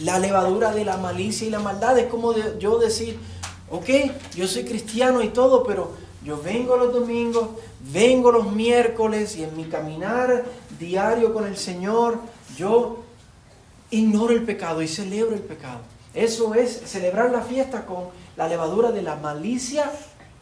la 0.00 0.18
levadura 0.18 0.72
de 0.72 0.86
la 0.86 0.96
malicia 0.96 1.46
y 1.46 1.50
la 1.50 1.58
maldad. 1.58 1.98
Es 1.98 2.06
como 2.06 2.34
yo 2.58 2.78
decir, 2.78 3.18
ok, 3.70 3.88
yo 4.34 4.48
soy 4.48 4.64
cristiano 4.64 5.22
y 5.22 5.28
todo, 5.28 5.64
pero 5.64 5.92
yo 6.24 6.40
vengo 6.40 6.76
los 6.76 6.92
domingos, 6.92 7.48
vengo 7.80 8.30
los 8.30 8.52
miércoles 8.52 9.36
y 9.36 9.42
en 9.42 9.56
mi 9.56 9.64
caminar 9.64 10.44
diario 10.78 11.34
con 11.34 11.46
el 11.46 11.56
Señor, 11.56 12.20
yo 12.56 12.98
ignoro 13.90 14.32
el 14.32 14.44
pecado 14.44 14.82
y 14.82 14.88
celebro 14.88 15.34
el 15.34 15.42
pecado. 15.42 15.80
Eso 16.14 16.54
es 16.54 16.82
celebrar 16.84 17.30
la 17.30 17.42
fiesta 17.42 17.86
con 17.86 18.04
la 18.36 18.46
levadura 18.46 18.92
de 18.92 19.02
la 19.02 19.16
malicia 19.16 19.90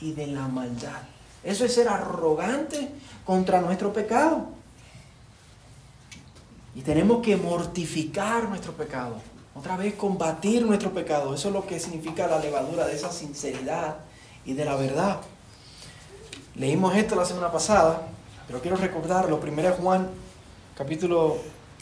y 0.00 0.12
de 0.12 0.26
la 0.26 0.48
maldad. 0.48 1.02
Eso 1.42 1.64
es 1.64 1.74
ser 1.74 1.88
arrogante 1.88 2.90
contra 3.24 3.60
nuestro 3.60 3.92
pecado. 3.92 4.48
Y 6.74 6.82
tenemos 6.82 7.22
que 7.22 7.36
mortificar 7.36 8.48
nuestro 8.48 8.72
pecado. 8.72 9.16
Otra 9.54 9.76
vez 9.76 9.94
combatir 9.94 10.64
nuestro 10.64 10.92
pecado. 10.92 11.34
Eso 11.34 11.48
es 11.48 11.54
lo 11.54 11.66
que 11.66 11.80
significa 11.80 12.26
la 12.26 12.38
levadura 12.38 12.86
de 12.86 12.94
esa 12.94 13.10
sinceridad 13.10 13.96
y 14.44 14.52
de 14.52 14.64
la 14.64 14.76
verdad. 14.76 15.20
Leímos 16.60 16.94
esto 16.94 17.16
la 17.16 17.24
semana 17.24 17.50
pasada, 17.50 18.02
pero 18.46 18.60
quiero 18.60 18.76
recordarlo. 18.76 19.40
Primero 19.40 19.72
Juan 19.76 20.10
capítulo 20.76 21.38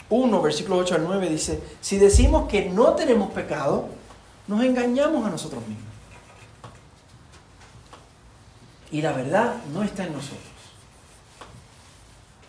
1, 0.09 0.41
versículo 0.41 0.77
8 0.77 0.95
al 0.95 1.03
9 1.03 1.27
dice, 1.27 1.61
si 1.81 1.97
decimos 1.97 2.47
que 2.47 2.69
no 2.69 2.93
tenemos 2.93 3.29
pecado, 3.31 3.89
nos 4.47 4.63
engañamos 4.63 5.25
a 5.27 5.31
nosotros 5.31 5.67
mismos. 5.67 5.83
Y 8.89 9.01
la 9.01 9.11
verdad 9.11 9.55
no 9.73 9.83
está 9.83 10.05
en 10.05 10.13
nosotros. 10.13 10.39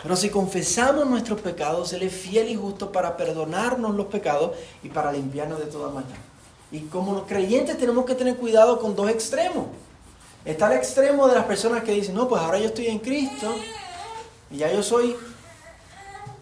Pero 0.01 0.15
si 0.15 0.31
confesamos 0.31 1.11
nuestros 1.11 1.41
pecados, 1.41 1.93
Él 1.93 2.05
es 2.05 2.15
fiel 2.15 2.49
y 2.49 2.55
justo 2.55 2.93
para 2.93 3.17
perdonarnos 3.17 3.97
los 3.97 4.07
pecados 4.07 4.53
y 4.85 4.89
para 4.89 5.11
limpiarnos 5.11 5.59
de 5.59 5.67
toda 5.67 5.91
maldad. 5.91 6.15
Y 6.71 6.83
como 6.83 7.13
los 7.13 7.25
creyentes 7.25 7.77
tenemos 7.77 8.05
que 8.05 8.15
tener 8.15 8.37
cuidado 8.37 8.79
con 8.79 8.95
dos 8.95 9.11
extremos. 9.11 9.67
Está 10.50 10.66
el 10.66 10.78
extremo 10.78 11.28
de 11.28 11.37
las 11.37 11.45
personas 11.45 11.85
que 11.85 11.92
dicen, 11.92 12.16
no, 12.16 12.28
pues 12.28 12.42
ahora 12.42 12.59
yo 12.59 12.66
estoy 12.66 12.88
en 12.88 12.99
Cristo 12.99 13.54
y 14.50 14.57
ya 14.57 14.73
yo 14.73 14.83
soy 14.83 15.14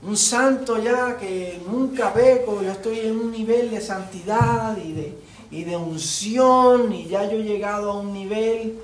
un 0.02 0.16
santo 0.16 0.82
ya 0.82 1.18
que 1.18 1.60
nunca 1.70 2.14
peco, 2.14 2.62
yo 2.62 2.72
estoy 2.72 3.00
en 3.00 3.20
un 3.20 3.30
nivel 3.30 3.70
de 3.70 3.82
santidad 3.82 4.78
y 4.78 4.92
de, 4.92 5.18
y 5.50 5.64
de 5.64 5.76
unción 5.76 6.90
y 6.90 7.06
ya 7.06 7.24
yo 7.24 7.32
he 7.32 7.42
llegado 7.42 7.90
a 7.90 8.00
un 8.00 8.14
nivel, 8.14 8.78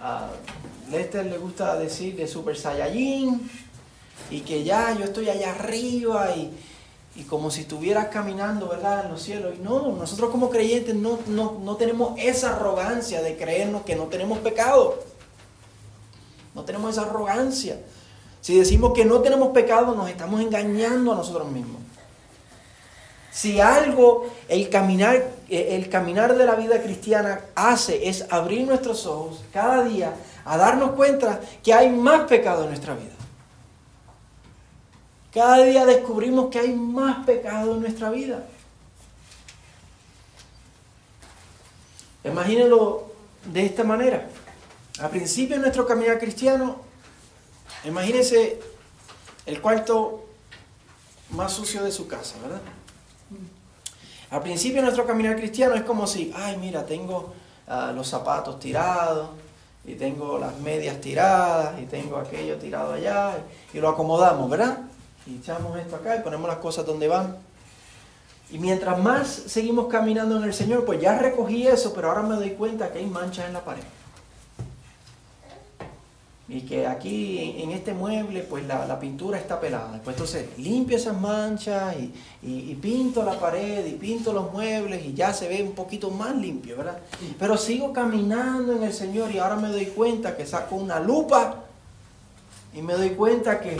a 0.00 0.28
Lester 0.92 1.26
le 1.26 1.38
gusta 1.38 1.76
decir, 1.76 2.14
de 2.14 2.28
super 2.28 2.56
saiyajin 2.56 3.50
y 4.30 4.42
que 4.42 4.62
ya 4.62 4.96
yo 4.96 5.06
estoy 5.06 5.28
allá 5.28 5.56
arriba 5.56 6.36
y, 6.36 6.52
como 7.28 7.50
si 7.50 7.62
estuvieras 7.62 8.08
caminando, 8.08 8.68
¿verdad?, 8.68 9.04
en 9.04 9.12
los 9.12 9.22
cielos. 9.22 9.54
Y 9.56 9.62
no, 9.62 9.92
nosotros 9.92 10.30
como 10.30 10.50
creyentes 10.50 10.94
no, 10.94 11.18
no 11.26 11.76
tenemos 11.76 12.14
esa 12.18 12.56
arrogancia 12.56 13.22
de 13.22 13.36
creernos 13.36 13.82
que 13.82 13.96
no 13.96 14.04
tenemos 14.04 14.38
pecado. 14.38 14.98
No 16.54 16.64
tenemos 16.64 16.92
esa 16.92 17.02
arrogancia. 17.02 17.78
Si 18.40 18.58
decimos 18.58 18.92
que 18.92 19.04
no 19.04 19.20
tenemos 19.20 19.50
pecado, 19.50 19.94
nos 19.94 20.10
estamos 20.10 20.40
engañando 20.40 21.12
a 21.12 21.16
nosotros 21.16 21.48
mismos. 21.50 21.80
Si 23.30 23.60
algo 23.60 24.26
el 24.48 24.68
caminar, 24.68 25.24
el 25.48 25.88
caminar 25.88 26.36
de 26.36 26.44
la 26.44 26.54
vida 26.54 26.82
cristiana 26.82 27.40
hace 27.54 28.08
es 28.08 28.26
abrir 28.30 28.66
nuestros 28.66 29.06
ojos 29.06 29.40
cada 29.52 29.84
día 29.84 30.14
a 30.44 30.56
darnos 30.58 30.90
cuenta 30.92 31.40
que 31.62 31.72
hay 31.72 31.88
más 31.88 32.28
pecado 32.28 32.64
en 32.64 32.70
nuestra 32.70 32.94
vida. 32.94 33.21
Cada 35.32 35.62
día 35.62 35.86
descubrimos 35.86 36.50
que 36.50 36.58
hay 36.58 36.74
más 36.74 37.24
pecado 37.24 37.74
en 37.74 37.80
nuestra 37.80 38.10
vida. 38.10 38.46
Imagínenlo 42.24 43.10
de 43.46 43.64
esta 43.64 43.82
manera. 43.82 44.28
Al 45.00 45.10
principio 45.10 45.56
de 45.56 45.62
nuestro 45.62 45.86
caminar 45.86 46.18
cristiano, 46.18 46.76
imagínense 47.84 48.60
el 49.46 49.60
cuarto 49.60 50.26
más 51.30 51.52
sucio 51.52 51.82
de 51.82 51.90
su 51.90 52.06
casa, 52.06 52.36
¿verdad? 52.42 52.60
Al 54.30 54.42
principio 54.42 54.76
de 54.76 54.82
nuestro 54.82 55.06
caminar 55.06 55.36
cristiano 55.36 55.74
es 55.74 55.82
como 55.82 56.06
si, 56.06 56.32
ay, 56.36 56.58
mira, 56.58 56.84
tengo 56.84 57.32
ah, 57.66 57.92
los 57.94 58.06
zapatos 58.06 58.60
tirados, 58.60 59.30
y 59.84 59.94
tengo 59.94 60.38
las 60.38 60.58
medias 60.58 61.00
tiradas, 61.00 61.80
y 61.80 61.86
tengo 61.86 62.16
aquello 62.16 62.56
tirado 62.56 62.92
allá, 62.92 63.38
y 63.72 63.78
lo 63.78 63.88
acomodamos, 63.88 64.48
¿verdad? 64.48 64.78
Y 65.26 65.36
echamos 65.36 65.78
esto 65.78 65.96
acá 65.96 66.16
y 66.16 66.20
ponemos 66.20 66.48
las 66.48 66.58
cosas 66.58 66.84
donde 66.86 67.08
van. 67.08 67.36
Y 68.50 68.58
mientras 68.58 68.98
más 68.98 69.28
seguimos 69.28 69.86
caminando 69.86 70.36
en 70.36 70.44
el 70.44 70.52
Señor, 70.52 70.84
pues 70.84 71.00
ya 71.00 71.18
recogí 71.18 71.66
eso, 71.66 71.94
pero 71.94 72.08
ahora 72.08 72.22
me 72.22 72.34
doy 72.34 72.50
cuenta 72.50 72.92
que 72.92 72.98
hay 72.98 73.06
manchas 73.06 73.46
en 73.46 73.54
la 73.54 73.64
pared. 73.64 73.82
Y 76.48 76.60
que 76.62 76.86
aquí 76.86 77.54
en 77.62 77.70
este 77.70 77.94
mueble, 77.94 78.42
pues 78.42 78.66
la, 78.66 79.00
pintura 79.00 79.38
está 79.38 79.58
pelada. 79.58 79.98
Pues 80.04 80.16
entonces 80.16 80.46
limpio 80.58 80.98
esas 80.98 81.18
manchas 81.18 81.96
y, 81.96 82.12
y, 82.42 82.74
pinto 82.74 83.22
la 83.22 83.40
pared 83.40 83.86
y 83.86 83.92
pinto 83.92 84.34
los 84.34 84.52
muebles 84.52 85.02
y 85.02 85.14
ya 85.14 85.32
se 85.32 85.48
ve 85.48 85.62
un 85.62 85.72
poquito 85.72 86.10
más 86.10 86.36
limpio, 86.36 86.76
¿verdad? 86.76 86.98
Pero 87.38 87.56
sigo 87.56 87.94
caminando 87.94 88.76
en 88.76 88.82
el 88.82 88.92
Señor 88.92 89.32
y 89.32 89.38
ahora 89.38 89.56
me 89.56 89.68
doy 89.68 89.86
cuenta 89.86 90.36
que 90.36 90.44
saco 90.44 90.76
una 90.76 91.00
lupa 91.00 91.64
y 92.74 92.82
me 92.82 92.92
doy 92.94 93.10
cuenta 93.10 93.58
que 93.60 93.78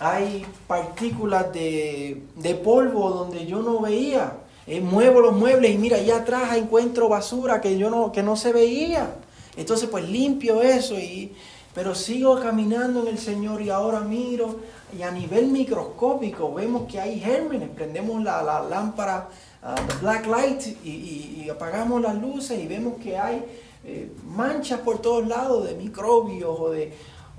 hay 0.00 0.46
partículas 0.66 1.52
de, 1.52 2.60
polvo 2.62 3.10
donde 3.10 3.46
yo 3.46 3.62
no 3.62 3.80
veía. 3.80 4.38
Eh, 4.66 4.80
muevo 4.80 5.20
los 5.20 5.34
muebles 5.34 5.74
y 5.74 5.78
mira, 5.78 5.96
allá 5.96 6.18
atrás 6.18 6.56
encuentro 6.56 7.08
basura 7.08 7.60
que 7.60 7.78
yo 7.78 7.90
no, 7.90 8.12
que 8.12 8.22
no 8.22 8.36
se 8.36 8.52
veía. 8.52 9.16
Entonces 9.56 9.88
pues 9.88 10.08
limpio 10.08 10.62
eso, 10.62 10.94
y, 10.94 11.32
pero 11.74 11.94
sigo 11.94 12.38
caminando 12.40 13.02
en 13.02 13.08
el 13.08 13.18
Señor 13.18 13.62
y 13.62 13.70
ahora 13.70 14.00
miro 14.00 14.56
y 14.96 15.02
a 15.02 15.10
nivel 15.10 15.48
microscópico 15.48 16.52
vemos 16.54 16.90
que 16.90 17.00
hay 17.00 17.18
gérmenes. 17.18 17.70
Prendemos 17.70 18.22
la, 18.22 18.42
lámpara, 18.68 19.28
uh, 19.62 20.00
black 20.02 20.26
light 20.26 20.62
y, 20.84 21.48
apagamos 21.50 22.02
las 22.02 22.14
luces 22.14 22.60
y 22.60 22.66
vemos 22.66 22.94
que 23.02 23.16
hay 23.16 23.42
eh, 23.84 24.12
manchas 24.26 24.80
por 24.80 24.98
todos 24.98 25.26
lados 25.26 25.66
de 25.66 25.74
microbios 25.74 26.54
o 26.60 26.70
de, 26.70 26.92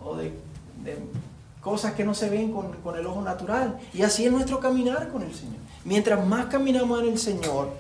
o 0.04 0.16
de 0.16 0.32
cosas 1.62 1.94
que 1.94 2.04
no 2.04 2.14
se 2.14 2.30
ven 2.30 2.52
con, 2.52 2.96
el 2.96 3.06
ojo 3.06 3.22
natural. 3.22 3.78
Y 3.94 4.04
así 4.04 4.26
es 4.26 4.32
nuestro 4.32 4.60
caminar 4.60 5.10
con 5.10 5.24
el 5.24 5.34
Señor. 5.34 5.58
Mientras 5.84 6.26
más 6.26 6.48
caminamos 6.48 7.02
en 7.02 7.10
el 7.10 7.20
Señor, 7.20 7.72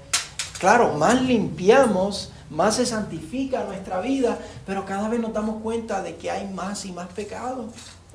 claro, 0.59 0.93
más 0.93 1.21
limpiamos, 1.21 2.31
más 2.49 2.75
se 2.75 2.85
santifica 2.85 3.63
nuestra 3.63 4.01
vida, 4.01 4.37
pero 4.65 4.85
cada 4.85 5.07
vez 5.09 5.19
nos 5.19 5.33
damos 5.33 5.61
cuenta 5.61 6.01
de 6.01 6.15
que 6.15 6.31
hay 6.31 6.47
más 6.47 6.85
y 6.85 6.91
más 6.91 7.07
pecado 7.09 7.65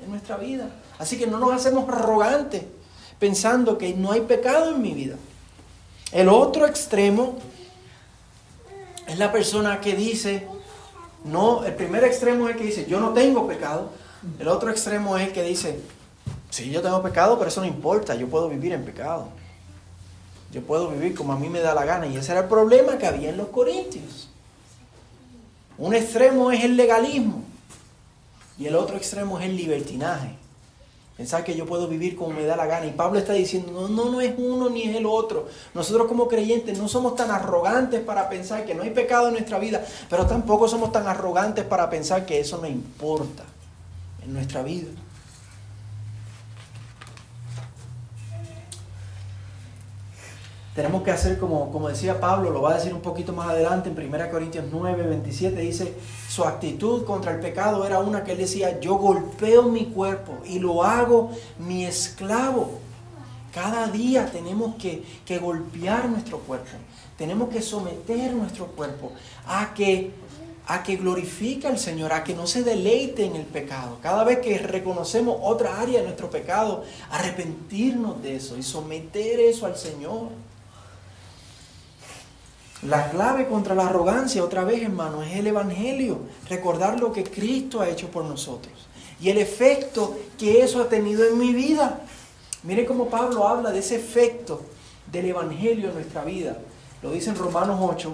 en 0.03 0.09
nuestra 0.09 0.37
vida. 0.37 0.69
Así 0.99 1.17
que 1.17 1.27
no 1.27 1.39
nos 1.39 1.53
hacemos 1.53 1.87
arrogantes, 1.89 2.63
pensando 3.19 3.77
que 3.77 3.93
no 3.93 4.11
hay 4.11 4.21
pecado 4.21 4.75
en 4.75 4.81
mi 4.81 4.93
vida. 4.93 5.15
El 6.11 6.29
otro 6.29 6.67
extremo 6.67 7.37
es 9.07 9.17
la 9.17 9.31
persona 9.31 9.81
que 9.81 9.95
dice, 9.95 10.47
no, 11.23 11.63
el 11.63 11.73
primer 11.73 12.03
extremo 12.03 12.47
es 12.47 12.55
el 12.55 12.61
que 12.61 12.67
dice, 12.67 12.85
yo 12.87 12.99
no 12.99 13.13
tengo 13.13 13.47
pecado. 13.47 13.91
El 14.39 14.47
otro 14.47 14.69
extremo 14.69 15.17
es 15.17 15.27
el 15.27 15.33
que 15.33 15.43
dice, 15.43 15.79
sí, 16.49 16.69
yo 16.69 16.81
tengo 16.81 17.01
pecado, 17.01 17.37
pero 17.37 17.49
eso 17.49 17.61
no 17.61 17.67
importa, 17.67 18.15
yo 18.15 18.27
puedo 18.27 18.49
vivir 18.49 18.73
en 18.73 18.83
pecado. 18.83 19.27
Yo 20.51 20.61
puedo 20.61 20.89
vivir 20.89 21.15
como 21.15 21.33
a 21.33 21.37
mí 21.37 21.49
me 21.49 21.59
da 21.59 21.73
la 21.73 21.85
gana. 21.85 22.07
Y 22.07 22.17
ese 22.17 22.31
era 22.31 22.41
el 22.41 22.47
problema 22.47 22.97
que 22.97 23.05
había 23.05 23.29
en 23.29 23.37
los 23.37 23.49
corintios. 23.49 24.29
Un 25.77 25.93
extremo 25.93 26.51
es 26.51 26.63
el 26.63 26.77
legalismo 26.77 27.43
y 28.57 28.65
el 28.65 28.75
otro 28.75 28.95
extremo 28.95 29.39
es 29.39 29.45
el 29.47 29.57
libertinaje. 29.57 30.29
Pensar 31.17 31.43
que 31.43 31.55
yo 31.55 31.65
puedo 31.65 31.87
vivir 31.87 32.15
como 32.15 32.31
me 32.31 32.45
da 32.45 32.55
la 32.55 32.65
gana. 32.65 32.85
Y 32.85 32.91
Pablo 32.91 33.19
está 33.19 33.33
diciendo, 33.33 33.71
no, 33.71 33.87
no, 33.89 34.09
no 34.11 34.21
es 34.21 34.33
uno 34.37 34.69
ni 34.69 34.83
es 34.83 34.95
el 34.95 35.05
otro. 35.05 35.47
Nosotros 35.73 36.07
como 36.07 36.27
creyentes 36.27 36.77
no 36.77 36.87
somos 36.87 37.15
tan 37.15 37.31
arrogantes 37.31 38.01
para 38.01 38.29
pensar 38.29 38.65
que 38.65 38.75
no 38.75 38.83
hay 38.83 38.91
pecado 38.91 39.27
en 39.27 39.33
nuestra 39.33 39.59
vida, 39.59 39.83
pero 40.09 40.25
tampoco 40.25 40.67
somos 40.67 40.91
tan 40.91 41.07
arrogantes 41.07 41.65
para 41.65 41.89
pensar 41.89 42.25
que 42.25 42.39
eso 42.39 42.57
no 42.57 42.67
importa 42.67 43.43
en 44.25 44.33
nuestra 44.33 44.61
vida. 44.63 44.89
tenemos 50.75 51.03
que 51.03 51.11
hacer 51.11 51.39
como, 51.39 51.71
como 51.71 51.87
decía 51.87 52.19
Pablo, 52.19 52.49
lo 52.51 52.61
va 52.61 52.71
a 52.71 52.75
decir 52.75 52.93
un 52.93 52.99
poquito 52.99 53.31
más 53.31 53.47
adelante 53.47 53.89
en 53.89 53.97
1 53.97 54.29
Corintios 54.29 54.65
9, 54.69 55.07
27, 55.07 55.61
dice, 55.61 55.93
su 56.27 56.43
actitud 56.43 57.05
contra 57.05 57.31
el 57.31 57.39
pecado 57.39 57.85
era 57.85 57.99
una 57.99 58.25
que 58.25 58.33
él 58.33 58.39
decía, 58.39 58.77
yo 58.81 58.95
golpeo 58.95 59.63
mi 59.63 59.85
cuerpo 59.85 60.33
y 60.45 60.59
lo 60.59 60.83
hago 60.83 61.31
mi 61.57 61.85
esclavo. 61.85 62.79
Cada 63.53 63.87
día 63.87 64.29
tenemos 64.29 64.75
que, 64.75 65.05
que 65.25 65.37
golpear 65.39 66.09
nuestro 66.09 66.39
cuerpo, 66.39 66.67
tenemos 67.17 67.47
que 67.47 67.61
someter 67.61 68.33
nuestro 68.33 68.65
cuerpo 68.67 69.13
a 69.47 69.73
que, 69.73 70.11
a 70.67 70.81
que 70.83 70.95
glorifique 70.95 71.67
al 71.67 71.77
Señor, 71.77 72.11
a 72.13 72.23
que 72.23 72.33
no 72.33 72.47
se 72.47 72.63
deleite 72.63 73.25
en 73.25 73.35
el 73.35 73.45
pecado. 73.45 73.99
Cada 74.01 74.23
vez 74.23 74.39
que 74.39 74.57
reconocemos 74.57 75.37
otra 75.41 75.79
área 75.79 75.99
de 75.99 76.05
nuestro 76.05 76.29
pecado, 76.29 76.83
arrepentirnos 77.11 78.21
de 78.21 78.37
eso 78.37 78.57
y 78.57 78.63
someter 78.63 79.39
eso 79.39 79.65
al 79.65 79.77
Señor. 79.77 80.29
La 82.81 83.09
clave 83.09 83.47
contra 83.47 83.75
la 83.75 83.87
arrogancia, 83.87 84.43
otra 84.43 84.63
vez 84.63 84.81
hermano, 84.81 85.23
es 85.23 85.35
el 85.35 85.47
Evangelio. 85.47 86.19
Recordar 86.49 86.99
lo 86.99 87.11
que 87.11 87.23
Cristo 87.23 87.81
ha 87.81 87.89
hecho 87.89 88.09
por 88.09 88.25
nosotros. 88.25 88.73
Y 89.21 89.29
el 89.29 89.37
efecto 89.37 90.17
que 90.37 90.61
eso 90.61 90.81
ha 90.81 90.89
tenido 90.89 91.25
en 91.25 91.37
mi 91.37 91.53
vida. 91.53 92.01
Mire 92.63 92.85
cómo 92.85 93.07
Pablo 93.07 93.47
habla 93.47 93.71
de 93.71 93.79
ese 93.79 93.95
efecto 93.95 94.61
del 95.11 95.27
Evangelio 95.27 95.89
en 95.89 95.95
nuestra 95.95 96.23
vida. 96.25 96.57
Lo 97.01 97.11
dice 97.11 97.29
en 97.29 97.37
Romanos 97.37 97.79
8. 97.81 98.13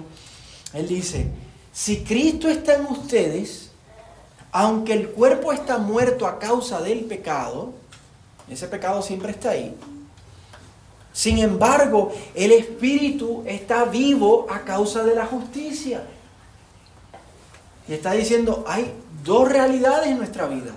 Él 0.74 0.88
dice, 0.88 1.26
si 1.72 2.04
Cristo 2.04 2.48
está 2.48 2.74
en 2.74 2.86
ustedes, 2.86 3.70
aunque 4.50 4.92
el 4.92 5.08
cuerpo 5.10 5.52
está 5.52 5.78
muerto 5.78 6.26
a 6.26 6.38
causa 6.38 6.80
del 6.80 7.04
pecado, 7.06 7.72
ese 8.48 8.68
pecado 8.68 9.02
siempre 9.02 9.30
está 9.30 9.50
ahí, 9.50 9.74
sin 11.12 11.38
embargo, 11.38 12.12
el 12.34 12.52
Espíritu 12.52 13.42
está 13.46 13.84
vivo 13.84 14.46
a 14.48 14.60
causa 14.60 15.04
de 15.04 15.14
la 15.14 15.26
justicia. 15.26 16.02
Y 17.86 17.92
está 17.92 18.12
diciendo, 18.12 18.64
hay 18.66 18.92
dos 19.22 19.48
realidades 19.48 20.08
en 20.08 20.18
nuestra 20.18 20.46
vida. 20.46 20.72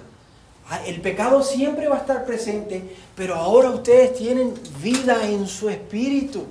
Ah, 0.69 0.81
el 0.85 0.99
pecado 0.99 1.43
siempre 1.43 1.87
va 1.87 1.97
a 1.97 1.99
estar 1.99 2.25
presente, 2.25 2.95
pero 3.15 3.35
ahora 3.35 3.69
ustedes 3.69 4.15
tienen 4.15 4.53
vida 4.81 5.25
en 5.27 5.47
su 5.47 5.69
espíritu. 5.69 6.43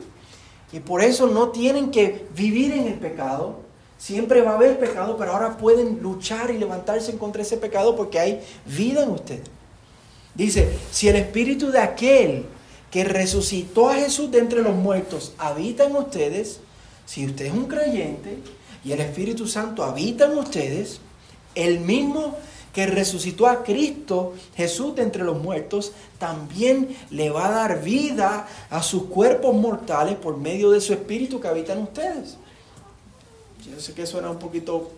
Y 0.72 0.80
por 0.80 1.02
eso 1.02 1.26
no 1.26 1.50
tienen 1.50 1.90
que 1.90 2.26
vivir 2.34 2.72
en 2.72 2.86
el 2.86 2.94
pecado. 2.94 3.63
Siempre 4.04 4.42
va 4.42 4.50
a 4.50 4.56
haber 4.56 4.78
pecado, 4.78 5.16
pero 5.16 5.32
ahora 5.32 5.56
pueden 5.56 6.02
luchar 6.02 6.50
y 6.50 6.58
levantarse 6.58 7.16
contra 7.16 7.40
ese 7.40 7.56
pecado 7.56 7.96
porque 7.96 8.20
hay 8.20 8.42
vida 8.66 9.02
en 9.02 9.08
ustedes. 9.08 9.46
Dice, 10.34 10.68
si 10.90 11.08
el 11.08 11.16
espíritu 11.16 11.70
de 11.70 11.78
aquel 11.78 12.44
que 12.90 13.04
resucitó 13.04 13.88
a 13.88 13.94
Jesús 13.94 14.30
de 14.30 14.40
entre 14.40 14.60
los 14.60 14.74
muertos 14.74 15.32
habita 15.38 15.84
en 15.84 15.96
ustedes, 15.96 16.60
si 17.06 17.24
usted 17.24 17.46
es 17.46 17.54
un 17.54 17.64
creyente 17.64 18.36
y 18.84 18.92
el 18.92 19.00
Espíritu 19.00 19.48
Santo 19.48 19.82
habita 19.82 20.26
en 20.26 20.36
ustedes, 20.36 21.00
el 21.54 21.80
mismo 21.80 22.36
que 22.74 22.84
resucitó 22.86 23.46
a 23.46 23.64
Cristo 23.64 24.34
Jesús 24.54 24.94
de 24.96 25.02
entre 25.02 25.24
los 25.24 25.40
muertos, 25.40 25.92
también 26.18 26.94
le 27.08 27.30
va 27.30 27.46
a 27.46 27.52
dar 27.52 27.82
vida 27.82 28.48
a 28.68 28.82
sus 28.82 29.04
cuerpos 29.04 29.54
mortales 29.54 30.16
por 30.16 30.36
medio 30.36 30.72
de 30.72 30.82
su 30.82 30.92
Espíritu 30.92 31.40
que 31.40 31.48
habita 31.48 31.72
en 31.72 31.84
ustedes. 31.84 32.36
Yo 33.70 33.80
sé 33.80 33.94
que 33.94 34.06
suena 34.06 34.30
un 34.30 34.38
poquito 34.38 34.90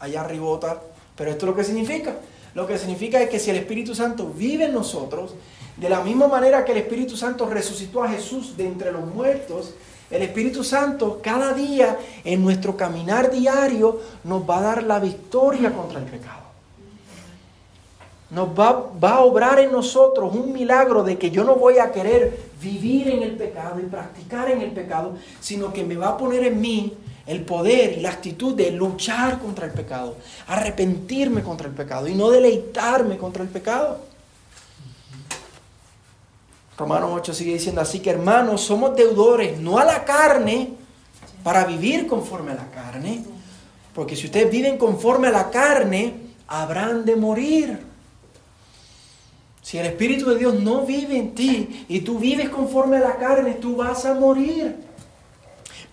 allá 0.00 0.22
arribota, 0.22 0.80
pero 1.16 1.30
esto 1.30 1.46
es 1.46 1.50
lo 1.50 1.56
que 1.56 1.64
significa. 1.64 2.16
Lo 2.54 2.66
que 2.66 2.78
significa 2.78 3.20
es 3.20 3.30
que 3.30 3.38
si 3.38 3.50
el 3.50 3.56
Espíritu 3.56 3.94
Santo 3.94 4.32
vive 4.36 4.64
en 4.64 4.74
nosotros, 4.74 5.34
de 5.76 5.88
la 5.88 6.02
misma 6.02 6.28
manera 6.28 6.64
que 6.64 6.72
el 6.72 6.78
Espíritu 6.78 7.16
Santo 7.16 7.46
resucitó 7.46 8.02
a 8.02 8.08
Jesús 8.08 8.56
de 8.56 8.66
entre 8.66 8.92
los 8.92 9.04
muertos, 9.06 9.74
el 10.10 10.22
Espíritu 10.22 10.62
Santo 10.62 11.20
cada 11.22 11.52
día 11.52 11.98
en 12.24 12.42
nuestro 12.42 12.76
caminar 12.76 13.30
diario 13.30 14.00
nos 14.22 14.48
va 14.48 14.58
a 14.58 14.62
dar 14.62 14.82
la 14.82 14.98
victoria 15.00 15.72
contra 15.72 15.98
el 15.98 16.04
pecado. 16.04 16.44
Nos 18.30 18.48
va, 18.48 18.90
va, 19.02 19.14
a 19.16 19.20
obrar 19.20 19.60
en 19.60 19.70
nosotros 19.70 20.34
un 20.34 20.52
milagro 20.52 21.04
de 21.04 21.18
que 21.18 21.30
yo 21.30 21.44
no 21.44 21.54
voy 21.56 21.78
a 21.78 21.92
querer 21.92 22.38
vivir 22.60 23.08
en 23.08 23.22
el 23.22 23.36
pecado 23.36 23.78
y 23.78 23.84
practicar 23.84 24.50
en 24.50 24.60
el 24.60 24.72
pecado, 24.72 25.14
sino 25.40 25.72
que 25.72 25.84
me 25.84 25.96
va 25.96 26.08
a 26.10 26.16
poner 26.16 26.44
en 26.44 26.60
mí 26.60 26.92
el 27.26 27.42
poder 27.42 27.98
y 27.98 28.00
la 28.00 28.10
actitud 28.10 28.54
de 28.54 28.70
luchar 28.70 29.38
contra 29.38 29.66
el 29.66 29.72
pecado, 29.72 30.16
arrepentirme 30.46 31.42
contra 31.42 31.68
el 31.68 31.74
pecado 31.74 32.06
y 32.06 32.14
no 32.14 32.30
deleitarme 32.30 33.16
contra 33.16 33.42
el 33.42 33.48
pecado. 33.48 34.00
Romanos 36.76 37.10
8 37.14 37.34
sigue 37.34 37.52
diciendo 37.54 37.80
así 37.80 38.00
que 38.00 38.10
hermanos, 38.10 38.60
somos 38.60 38.96
deudores 38.96 39.58
no 39.60 39.78
a 39.78 39.84
la 39.84 40.04
carne 40.04 40.70
para 41.42 41.64
vivir 41.64 42.06
conforme 42.06 42.52
a 42.52 42.56
la 42.56 42.70
carne, 42.70 43.24
porque 43.94 44.16
si 44.16 44.26
ustedes 44.26 44.50
viven 44.50 44.76
conforme 44.76 45.28
a 45.28 45.30
la 45.30 45.50
carne, 45.50 46.14
habrán 46.48 47.04
de 47.04 47.16
morir. 47.16 47.78
Si 49.62 49.78
el 49.78 49.86
Espíritu 49.86 50.28
de 50.30 50.38
Dios 50.38 50.60
no 50.60 50.82
vive 50.84 51.16
en 51.16 51.34
ti 51.34 51.86
y 51.88 52.00
tú 52.00 52.18
vives 52.18 52.50
conforme 52.50 52.98
a 52.98 53.00
la 53.00 53.16
carne, 53.16 53.54
tú 53.54 53.76
vas 53.76 54.04
a 54.04 54.14
morir. 54.14 54.76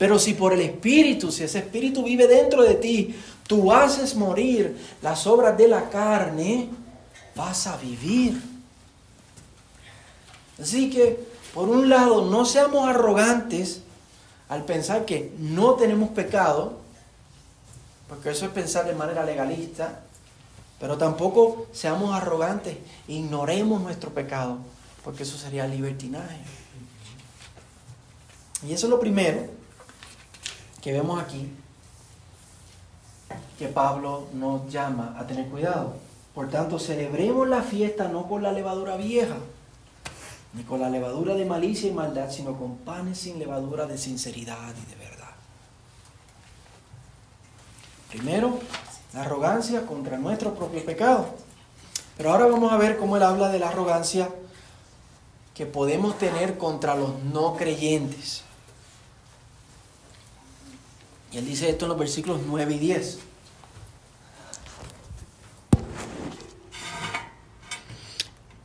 Pero 0.02 0.18
si 0.18 0.34
por 0.34 0.52
el 0.52 0.62
Espíritu, 0.62 1.32
si 1.32 1.44
ese 1.44 1.60
Espíritu 1.60 2.04
vive 2.04 2.26
dentro 2.26 2.64
de 2.64 2.74
ti, 2.74 3.16
tú 3.46 3.72
haces 3.72 4.16
morir 4.16 4.76
las 5.00 5.28
obras 5.28 5.56
de 5.56 5.68
la 5.68 5.92
carne, 5.92 6.70
vas 7.36 7.68
a 7.68 7.78
vivir. 7.78 8.42
Así 10.60 10.90
que, 10.90 11.24
por 11.54 11.70
un 11.70 11.88
lado, 11.88 12.26
no 12.26 12.46
seamos 12.46 12.90
arrogantes 12.90 13.82
al 14.50 14.66
pensar 14.66 15.06
que 15.06 15.36
no 15.38 15.76
tenemos 15.76 16.10
pecado, 16.10 16.80
porque 18.10 18.32
eso 18.32 18.46
es 18.46 18.52
pensar 18.54 18.88
de 18.88 18.96
manera 18.96 19.24
legalista, 19.24 20.00
pero 20.80 20.98
tampoco 20.98 21.68
seamos 21.74 22.12
arrogantes, 22.16 22.76
ignoremos 23.08 23.80
nuestro 23.80 24.10
pecado, 24.10 24.58
porque 25.04 25.22
eso 25.22 25.38
sería 25.38 25.68
libertinaje. 25.68 26.40
Y 28.68 28.74
eso 28.74 28.88
es 28.88 28.90
lo 28.90 29.00
primero 29.00 29.61
que 30.82 30.92
vemos 30.92 31.22
aquí, 31.22 31.50
que 33.58 33.68
Pablo 33.68 34.28
nos 34.34 34.72
llama 34.72 35.16
a 35.18 35.28
tener 35.28 35.48
cuidado. 35.48 35.94
Por 36.34 36.50
tanto, 36.50 36.80
celebremos 36.80 37.48
la 37.48 37.62
fiesta 37.62 38.08
no 38.08 38.28
con 38.28 38.42
la 38.42 38.52
levadura 38.52 38.98
vieja, 38.98 39.38
ni 40.54 40.64
con 40.64 40.82
la 40.82 40.90
levadura 40.90 41.36
de 41.36 41.46
malicia 41.46 41.90
y 41.90 41.94
maldad, 41.94 42.32
sino 42.32 42.58
con 42.58 42.78
panes 42.78 43.20
sin 43.20 43.38
levadura 43.38 43.86
de 43.86 43.98
sinceridad 43.98 44.74
y 44.76 44.90
de 44.90 44.96
verdad. 44.96 45.30
Primero, 48.10 48.60
la 49.14 49.22
arrogancia 49.22 49.86
contra 49.86 50.18
nuestro 50.18 50.56
propio 50.56 50.84
pecado. 50.86 51.28
Pero 52.18 52.32
ahora 52.32 52.46
vamos 52.46 52.72
a 52.72 52.78
ver 52.78 52.98
cómo 52.98 53.18
él 53.18 53.24
habla 53.24 53.50
de 53.50 53.60
la 53.60 53.70
arrogancia 53.70 54.30
que 55.54 55.66
podemos 55.66 56.18
tener 56.18 56.58
contra 56.58 56.96
los 56.96 57.20
no 57.24 57.56
creyentes. 57.56 58.44
Y 61.32 61.38
él 61.38 61.46
dice 61.46 61.70
esto 61.70 61.86
en 61.86 61.90
los 61.90 61.98
versículos 61.98 62.42
9 62.46 62.76
y 62.76 62.80
10. 62.80 63.20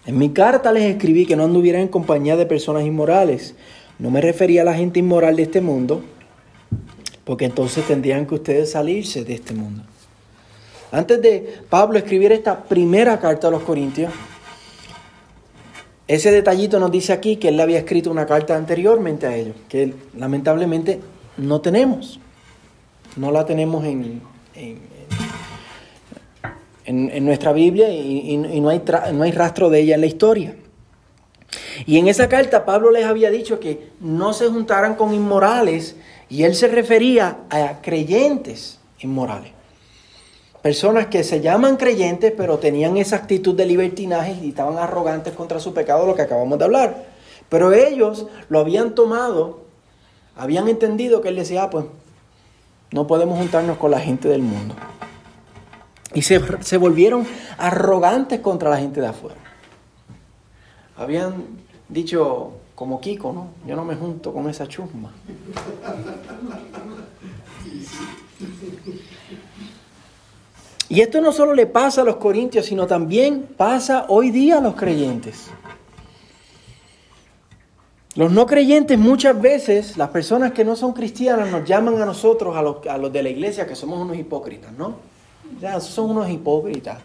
En 0.06 0.18
mi 0.18 0.30
carta 0.30 0.72
les 0.72 0.84
escribí 0.84 1.26
que 1.26 1.36
no 1.36 1.44
anduvieran 1.44 1.82
en 1.82 1.88
compañía 1.88 2.36
de 2.36 2.46
personas 2.46 2.84
inmorales. 2.84 3.54
No 3.98 4.10
me 4.10 4.20
refería 4.20 4.62
a 4.62 4.64
la 4.64 4.74
gente 4.74 5.00
inmoral 5.00 5.36
de 5.36 5.42
este 5.44 5.60
mundo, 5.60 6.02
porque 7.24 7.44
entonces 7.44 7.86
tendrían 7.86 8.26
que 8.26 8.36
ustedes 8.36 8.72
salirse 8.72 9.24
de 9.24 9.34
este 9.34 9.54
mundo. 9.54 9.82
Antes 10.92 11.20
de 11.22 11.60
Pablo 11.68 11.98
escribir 11.98 12.30
esta 12.30 12.64
primera 12.64 13.18
carta 13.18 13.48
a 13.48 13.50
los 13.50 13.62
Corintios, 13.62 14.12
ese 16.06 16.30
detallito 16.30 16.78
nos 16.78 16.92
dice 16.92 17.12
aquí 17.12 17.36
que 17.36 17.48
él 17.48 17.56
le 17.56 17.64
había 17.64 17.78
escrito 17.78 18.10
una 18.10 18.26
carta 18.26 18.56
anteriormente 18.56 19.26
a 19.26 19.36
ellos, 19.36 19.56
que 19.68 19.92
lamentablemente 20.16 21.00
no 21.36 21.60
tenemos. 21.60 22.20
No 23.14 23.30
la 23.30 23.46
tenemos 23.46 23.84
en, 23.84 24.20
en, 26.86 27.24
nuestra 27.24 27.52
Biblia 27.52 27.88
y, 27.90 28.36
no, 28.36 28.68
hay 28.68 28.82
no 29.12 29.22
hay 29.22 29.32
rastro 29.32 29.70
de 29.70 29.80
ella 29.80 29.94
en 29.94 30.00
la 30.00 30.06
historia. 30.06 30.56
Y 31.86 31.98
en 31.98 32.08
esa 32.08 32.28
carta 32.28 32.64
Pablo 32.64 32.90
les 32.90 33.04
había 33.04 33.30
dicho 33.30 33.60
que 33.60 33.90
no 34.00 34.32
se 34.32 34.48
juntaran 34.48 34.94
con 34.94 35.12
inmorales 35.12 35.96
y 36.28 36.44
él 36.44 36.54
se 36.54 36.68
refería 36.68 37.38
a 37.50 37.80
creyentes 37.82 38.78
inmorales. 39.00 39.52
Personas 40.62 41.06
que 41.06 41.22
se 41.22 41.40
llaman 41.40 41.76
creyentes 41.76 42.32
pero 42.36 42.58
tenían 42.58 42.96
esa 42.96 43.16
actitud 43.16 43.54
de 43.54 43.66
libertinaje 43.66 44.36
y 44.42 44.48
estaban 44.48 44.78
arrogantes 44.78 45.34
contra 45.34 45.60
su 45.60 45.74
pecado, 45.74 46.06
lo 46.06 46.14
que 46.14 46.22
acabamos 46.22 46.58
de 46.58 46.64
hablar. 46.64 47.04
Pero 47.48 47.72
ellos 47.72 48.26
lo 48.48 48.58
habían 48.58 48.94
tomado, 48.94 49.60
habían 50.34 50.68
entendido 50.68 51.20
que 51.20 51.28
él 51.28 51.36
decía, 51.36 51.64
ah, 51.64 51.70
pues 51.70 51.84
no 52.92 53.06
podemos 53.06 53.38
juntarnos 53.38 53.78
con 53.78 53.90
la 53.90 54.00
gente 54.00 54.28
del 54.28 54.42
mundo. 54.42 54.74
Y 56.14 56.22
se, 56.22 56.40
se 56.62 56.76
volvieron 56.78 57.26
arrogantes 57.58 58.40
contra 58.40 58.70
la 58.70 58.78
gente 58.78 59.00
de 59.00 59.08
afuera. 59.08 59.36
Habían 60.96 61.44
dicho, 61.88 62.52
como 62.74 63.00
Kiko, 63.00 63.32
¿no? 63.32 63.48
Yo 63.66 63.76
no 63.76 63.84
me 63.84 63.94
junto 63.96 64.32
con 64.32 64.48
esa 64.48 64.66
chusma. 64.66 65.12
Y 70.88 71.00
esto 71.00 71.20
no 71.20 71.32
solo 71.32 71.52
le 71.52 71.66
pasa 71.66 72.02
a 72.02 72.04
los 72.04 72.16
corintios, 72.16 72.66
sino 72.66 72.86
también 72.86 73.48
pasa 73.56 74.06
hoy 74.08 74.30
día 74.30 74.58
a 74.58 74.60
los 74.60 74.76
creyentes. 74.76 75.48
Los 78.16 78.32
no 78.32 78.46
creyentes 78.46 78.98
muchas 78.98 79.38
veces, 79.38 79.98
las 79.98 80.08
personas 80.08 80.52
que 80.52 80.64
no 80.64 80.74
son 80.74 80.94
cristianas, 80.94 81.50
nos 81.50 81.68
llaman 81.68 82.00
a 82.00 82.06
nosotros, 82.06 82.56
a 82.56 82.62
los, 82.62 83.12
de 83.12 83.22
la 83.22 83.28
iglesia, 83.28 83.66
que 83.66 83.76
somos 83.76 84.00
unos 84.00 84.16
hipócritas, 84.16 84.72
¿no? 84.72 84.94
Ya, 85.60 85.78
son 85.80 86.10
unos 86.12 86.30
hipócritas. 86.30 86.98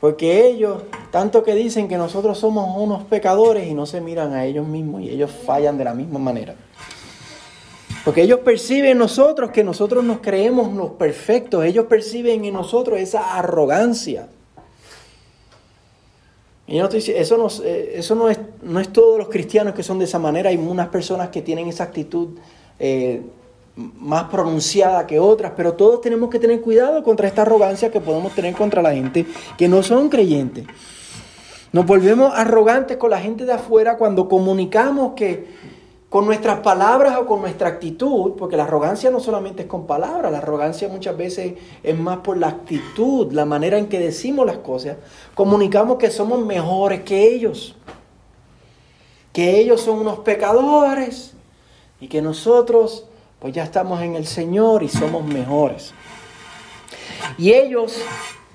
Porque 0.00 0.46
ellos, 0.46 0.84
tanto 1.10 1.42
que 1.42 1.54
dicen 1.54 1.88
que 1.88 1.96
nosotros 1.96 2.38
somos 2.38 2.76
unos 2.76 3.02
pecadores 3.04 3.66
y 3.66 3.74
no 3.74 3.84
se 3.84 4.00
miran 4.00 4.34
a 4.34 4.44
ellos 4.44 4.66
mismos 4.66 5.02
y 5.02 5.10
ellos 5.10 5.32
fallan 5.32 5.76
de 5.76 5.84
la 5.84 5.94
misma 5.94 6.20
manera. 6.20 6.54
Porque 8.04 8.22
ellos 8.22 8.40
perciben 8.40 8.92
en 8.92 8.98
nosotros 8.98 9.50
que 9.50 9.64
nosotros 9.64 10.04
nos 10.04 10.18
creemos 10.20 10.72
los 10.72 10.92
perfectos. 10.92 11.64
Ellos 11.64 11.86
perciben 11.86 12.44
en 12.44 12.54
nosotros 12.54 13.00
esa 13.00 13.36
arrogancia. 13.36 14.28
Y 16.66 16.78
no 16.78 16.86
eso, 16.86 17.36
no, 17.36 17.48
eh, 17.64 17.94
eso 17.96 18.14
no, 18.14 18.28
es, 18.28 18.38
no 18.62 18.82
todos 18.86 19.18
los 19.18 19.28
cristianos 19.28 19.74
que 19.74 19.82
son 19.82 19.98
de 19.98 20.04
esa 20.04 20.18
manera. 20.18 20.50
Hay 20.50 20.56
unas 20.56 20.88
personas 20.88 21.28
que 21.28 21.42
tienen 21.42 21.68
esa 21.68 21.84
actitud 21.84 22.38
eh, 22.78 23.22
más 23.76 24.24
pronunciada 24.24 25.06
que 25.06 25.18
otras, 25.18 25.52
pero 25.56 25.74
todos 25.74 26.00
tenemos 26.00 26.30
que 26.30 26.38
tener 26.38 26.60
cuidado 26.60 27.02
contra 27.02 27.26
esta 27.26 27.42
arrogancia 27.42 27.90
que 27.90 28.00
podemos 28.00 28.34
tener 28.34 28.54
contra 28.54 28.82
la 28.82 28.92
gente 28.92 29.26
que 29.56 29.68
no 29.68 29.82
son 29.82 30.08
creyentes. 30.08 30.66
Nos 31.72 31.86
volvemos 31.86 32.32
arrogantes 32.34 32.98
con 32.98 33.10
la 33.10 33.18
gente 33.18 33.46
de 33.46 33.52
afuera 33.52 33.96
cuando 33.96 34.28
comunicamos 34.28 35.14
que 35.14 35.46
con 36.12 36.26
nuestras 36.26 36.60
palabras 36.60 37.16
o 37.18 37.24
con 37.24 37.40
nuestra 37.40 37.68
actitud, 37.68 38.32
porque 38.36 38.54
la 38.54 38.64
arrogancia 38.64 39.10
no 39.10 39.18
solamente 39.18 39.62
es 39.62 39.66
con 39.66 39.86
palabras, 39.86 40.30
la 40.30 40.38
arrogancia 40.38 40.86
muchas 40.88 41.16
veces 41.16 41.54
es 41.82 41.98
más 41.98 42.18
por 42.18 42.36
la 42.36 42.48
actitud, 42.48 43.32
la 43.32 43.46
manera 43.46 43.78
en 43.78 43.88
que 43.88 43.98
decimos 43.98 44.44
las 44.44 44.58
cosas, 44.58 44.98
comunicamos 45.34 45.96
que 45.96 46.10
somos 46.10 46.44
mejores 46.44 47.00
que 47.00 47.34
ellos, 47.34 47.76
que 49.32 49.58
ellos 49.58 49.80
son 49.80 50.00
unos 50.00 50.18
pecadores 50.18 51.32
y 51.98 52.08
que 52.08 52.20
nosotros 52.20 53.06
pues 53.40 53.54
ya 53.54 53.64
estamos 53.64 54.02
en 54.02 54.14
el 54.14 54.26
Señor 54.26 54.82
y 54.82 54.90
somos 54.90 55.24
mejores. 55.24 55.94
Y 57.38 57.54
ellos 57.54 57.96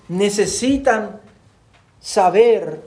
necesitan 0.09 1.21
saber, 1.99 2.86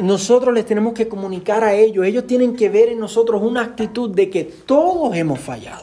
nosotros 0.00 0.54
les 0.54 0.64
tenemos 0.64 0.94
que 0.94 1.08
comunicar 1.08 1.64
a 1.64 1.74
ellos, 1.74 2.06
ellos 2.06 2.26
tienen 2.26 2.56
que 2.56 2.68
ver 2.68 2.88
en 2.88 2.98
nosotros 2.98 3.42
una 3.42 3.62
actitud 3.62 4.10
de 4.10 4.30
que 4.30 4.44
todos 4.44 5.14
hemos 5.14 5.38
fallado. 5.38 5.82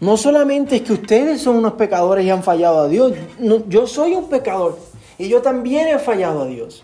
No 0.00 0.16
solamente 0.16 0.76
es 0.76 0.82
que 0.82 0.92
ustedes 0.92 1.40
son 1.40 1.56
unos 1.56 1.74
pecadores 1.74 2.24
y 2.24 2.30
han 2.30 2.42
fallado 2.42 2.80
a 2.80 2.88
Dios, 2.88 3.12
yo 3.68 3.86
soy 3.86 4.14
un 4.14 4.28
pecador 4.28 4.78
y 5.16 5.28
yo 5.28 5.40
también 5.40 5.88
he 5.88 5.98
fallado 5.98 6.42
a 6.42 6.46
Dios. 6.46 6.82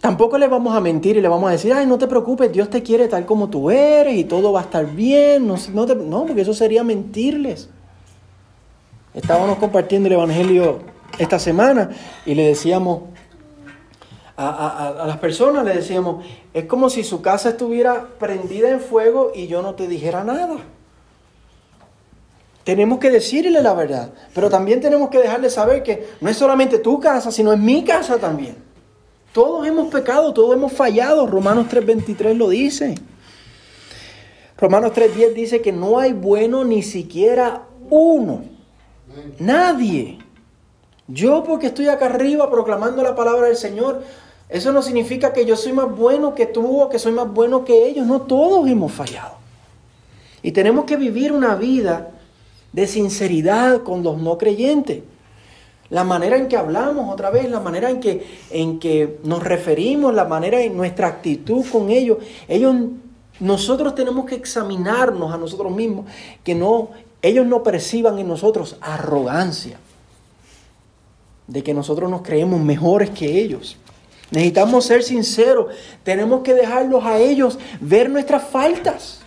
Tampoco 0.00 0.36
le 0.36 0.48
vamos 0.48 0.74
a 0.74 0.80
mentir 0.80 1.16
y 1.16 1.20
le 1.20 1.28
vamos 1.28 1.48
a 1.48 1.52
decir, 1.52 1.72
ay, 1.72 1.86
no 1.86 1.96
te 1.96 2.08
preocupes, 2.08 2.50
Dios 2.52 2.68
te 2.68 2.82
quiere 2.82 3.06
tal 3.06 3.24
como 3.24 3.48
tú 3.48 3.70
eres 3.70 4.16
y 4.16 4.24
todo 4.24 4.50
va 4.50 4.60
a 4.60 4.64
estar 4.64 4.84
bien. 4.84 5.46
No, 5.46 5.56
no, 5.72 6.26
porque 6.26 6.40
eso 6.40 6.54
sería 6.54 6.82
mentirles. 6.82 7.68
Estábamos 9.14 9.58
compartiendo 9.58 10.08
el 10.08 10.14
Evangelio 10.14 10.80
esta 11.18 11.38
semana 11.38 11.90
y 12.26 12.34
le 12.34 12.46
decíamos 12.48 13.02
a, 14.36 15.02
a, 15.02 15.06
las 15.06 15.18
personas, 15.18 15.64
le 15.64 15.74
decíamos, 15.74 16.24
es 16.52 16.64
como 16.64 16.90
si 16.90 17.04
su 17.04 17.22
casa 17.22 17.50
estuviera 17.50 18.08
prendida 18.18 18.70
en 18.70 18.80
fuego 18.80 19.32
y 19.34 19.46
yo 19.46 19.62
no 19.62 19.74
te 19.74 19.86
dijera 19.86 20.24
nada. 20.24 20.56
Tenemos 22.64 22.98
que 22.98 23.10
decirle 23.10 23.60
la 23.60 23.74
verdad, 23.74 24.10
pero 24.34 24.48
también 24.48 24.80
tenemos 24.80 25.10
que 25.10 25.18
dejarle 25.18 25.50
saber 25.50 25.82
que 25.82 26.08
no 26.20 26.30
es 26.30 26.36
solamente 26.36 26.78
tu 26.78 27.00
casa, 27.00 27.32
sino 27.32 27.52
es 27.52 27.58
mi 27.58 27.84
casa 27.84 28.18
también. 28.18 28.56
Todos 29.32 29.66
hemos 29.66 29.88
pecado, 29.88 30.32
todos 30.32 30.54
hemos 30.54 30.72
fallado. 30.72 31.26
Romanos 31.26 31.66
3:23 31.68 32.36
lo 32.36 32.48
dice. 32.50 32.94
Romanos 34.58 34.92
3:10 34.92 35.32
dice 35.34 35.60
que 35.60 35.72
no 35.72 35.98
hay 35.98 36.12
bueno 36.12 36.64
ni 36.64 36.82
siquiera 36.82 37.64
uno. 37.90 38.44
Nadie. 39.38 40.18
Yo 41.12 41.44
porque 41.44 41.68
estoy 41.68 41.88
acá 41.88 42.06
arriba 42.06 42.50
proclamando 42.50 43.02
la 43.02 43.14
palabra 43.14 43.46
del 43.48 43.56
Señor, 43.56 44.02
eso 44.48 44.72
no 44.72 44.82
significa 44.82 45.32
que 45.32 45.44
yo 45.44 45.56
soy 45.56 45.72
más 45.72 45.94
bueno 45.94 46.34
que 46.34 46.46
tú 46.46 46.80
o 46.80 46.88
que 46.88 46.98
soy 46.98 47.12
más 47.12 47.32
bueno 47.32 47.64
que 47.64 47.86
ellos. 47.88 48.06
No, 48.06 48.22
todos 48.22 48.68
hemos 48.68 48.92
fallado. 48.92 49.34
Y 50.42 50.52
tenemos 50.52 50.84
que 50.84 50.96
vivir 50.96 51.32
una 51.32 51.54
vida 51.54 52.10
de 52.72 52.86
sinceridad 52.86 53.82
con 53.82 54.02
los 54.02 54.18
no 54.18 54.38
creyentes 54.38 55.02
la 55.92 56.04
manera 56.04 56.38
en 56.38 56.48
que 56.48 56.56
hablamos 56.56 57.12
otra 57.12 57.28
vez, 57.28 57.50
la 57.50 57.60
manera 57.60 57.90
en 57.90 58.00
que, 58.00 58.26
en 58.50 58.78
que 58.78 59.18
nos 59.24 59.42
referimos, 59.42 60.14
la 60.14 60.24
manera 60.24 60.58
en 60.62 60.74
nuestra 60.74 61.06
actitud 61.06 61.66
con 61.70 61.90
ellos. 61.90 62.16
Ellos, 62.48 62.74
nosotros 63.40 63.94
tenemos 63.94 64.24
que 64.24 64.34
examinarnos 64.34 65.34
a 65.34 65.36
nosotros 65.36 65.70
mismos, 65.70 66.06
que 66.42 66.54
no, 66.54 66.88
ellos 67.20 67.44
no 67.44 67.62
perciban 67.62 68.18
en 68.18 68.26
nosotros 68.26 68.78
arrogancia, 68.80 69.78
de 71.52 71.62
que 71.62 71.74
nosotros 71.74 72.10
nos 72.10 72.22
creemos 72.22 72.60
mejores 72.60 73.10
que 73.10 73.40
ellos. 73.40 73.76
Necesitamos 74.30 74.86
ser 74.86 75.02
sinceros, 75.02 75.66
tenemos 76.02 76.42
que 76.42 76.54
dejarlos 76.54 77.04
a 77.04 77.18
ellos 77.18 77.58
ver 77.80 78.08
nuestras 78.08 78.42
faltas. 78.44 79.20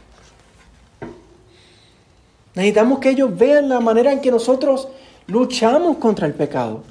Necesitamos 2.55 2.99
que 2.99 3.09
ellos 3.09 3.37
vean 3.37 3.69
la 3.69 3.79
manera 3.79 4.11
en 4.11 4.19
que 4.19 4.31
nosotros 4.31 4.87
luchamos 5.27 5.97
contra 5.97 6.25
el 6.25 6.33
pecado. 6.33 6.81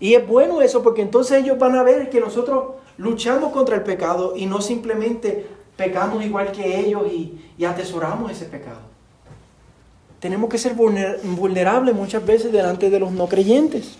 Y 0.00 0.14
es 0.14 0.26
bueno 0.26 0.62
eso 0.62 0.82
porque 0.82 1.02
entonces 1.02 1.42
ellos 1.42 1.58
van 1.58 1.76
a 1.76 1.82
ver 1.82 2.08
que 2.08 2.20
nosotros 2.20 2.76
luchamos 2.96 3.52
contra 3.52 3.76
el 3.76 3.82
pecado 3.82 4.34
y 4.36 4.46
no 4.46 4.62
simplemente 4.62 5.46
pecamos 5.76 6.24
igual 6.24 6.52
que 6.52 6.80
ellos 6.80 7.02
y, 7.12 7.64
atesoramos 7.64 8.30
ese 8.30 8.46
pecado. 8.46 8.80
Tenemos 10.20 10.48
que 10.48 10.56
ser 10.56 10.74
vulnerables 10.74 11.94
muchas 11.94 12.24
veces 12.24 12.50
delante 12.50 12.88
de 12.88 12.98
los 12.98 13.12
no 13.12 13.26
creyentes. 13.26 13.98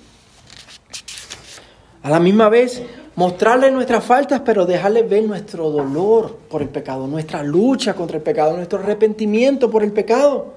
A 2.04 2.10
la 2.10 2.20
misma 2.20 2.48
vez, 2.48 2.82
mostrarles 3.16 3.72
nuestras 3.72 4.04
faltas, 4.04 4.42
pero 4.44 4.66
dejarles 4.66 5.08
ver 5.08 5.24
nuestro 5.24 5.70
dolor 5.70 6.36
por 6.48 6.62
el 6.62 6.68
pecado, 6.68 7.08
nuestra 7.08 7.42
lucha 7.42 7.94
contra 7.94 8.18
el 8.18 8.22
pecado, 8.22 8.54
nuestro 8.54 8.78
arrepentimiento 8.78 9.70
por 9.70 9.82
el 9.82 9.90
pecado 9.90 10.54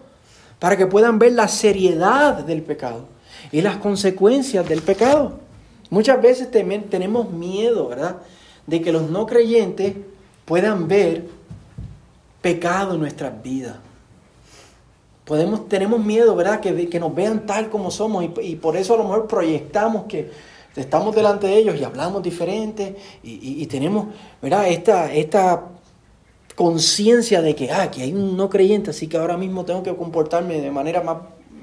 para 0.60 0.75
que 0.75 0.88
puedan 0.88 1.19
ver 1.19 1.33
la 1.33 1.47
seriedad 1.47 2.43
del 2.43 2.63
pecado 2.63 3.05
y 3.51 3.62
las 3.62 3.77
consecuencias 3.77 4.67
del 4.67 4.81
pecado. 4.81 5.33
Muchas 5.89 6.21
veces 6.21 6.51
tenemos 6.51 7.31
miedo, 7.31 7.88
¿verdad? 7.88 8.17
De 8.65 8.81
que 8.81 8.91
los 8.91 9.10
no 9.10 9.25
creyentes 9.25 9.93
puedan 10.45 10.88
ver 10.88 11.25
pecado 12.41 12.95
en 12.95 13.01
nuestras 13.01 13.41
vidas. 13.41 13.77
Podemos, 15.25 15.67
tenemos 15.69 16.03
miedo, 16.03 16.36
¿verdad? 16.36 16.60
Que, 16.60 16.89
que 16.89 16.99
nos 16.99 17.13
vean 17.13 17.45
tal 17.45 17.69
como 17.69 17.91
somos 17.91 18.25
y, 18.41 18.55
por 18.55 18.75
eso 18.75 18.95
a 18.95 18.97
lo 18.97 19.03
mejor 19.03 19.27
proyectamos 19.27 20.05
que 20.05 20.31
estamos 20.77 21.15
delante 21.15 21.47
de 21.47 21.57
ellos 21.57 21.75
y 21.79 21.83
hablamos 21.83 22.23
diferente 22.23 22.95
y, 23.23 23.65
tenemos, 23.65 24.07
¿verdad? 24.41 24.67
Esta, 24.69 25.11
esta 25.11 25.69
conciencia 26.55 27.41
de 27.41 27.55
que, 27.55 27.71
ah, 27.71 27.91
que 27.91 28.03
hay 28.03 28.13
un 28.13 28.37
no 28.37 28.49
creyente, 28.49 28.91
así 28.91 29.07
que 29.07 29.17
ahora 29.17 29.37
mismo 29.37 29.65
tengo 29.65 29.83
que 29.83 29.95
comportarme 29.95 30.61
de 30.61 30.71
manera 30.71 31.01
más 31.01 31.17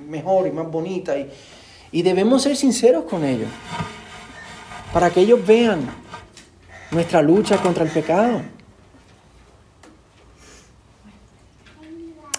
mejor 0.08 0.46
y 0.46 0.52
más 0.52 0.70
bonita. 0.70 1.16
Y, 1.18 1.28
Y 1.92 2.02
debemos 2.02 2.42
ser 2.42 2.56
sinceros 2.56 3.04
con 3.04 3.24
ellos, 3.24 3.48
para 4.92 5.10
que 5.10 5.20
ellos 5.20 5.44
vean 5.46 5.88
nuestra 6.90 7.22
lucha 7.22 7.56
contra 7.58 7.84
el 7.84 7.90
pecado. 7.90 8.42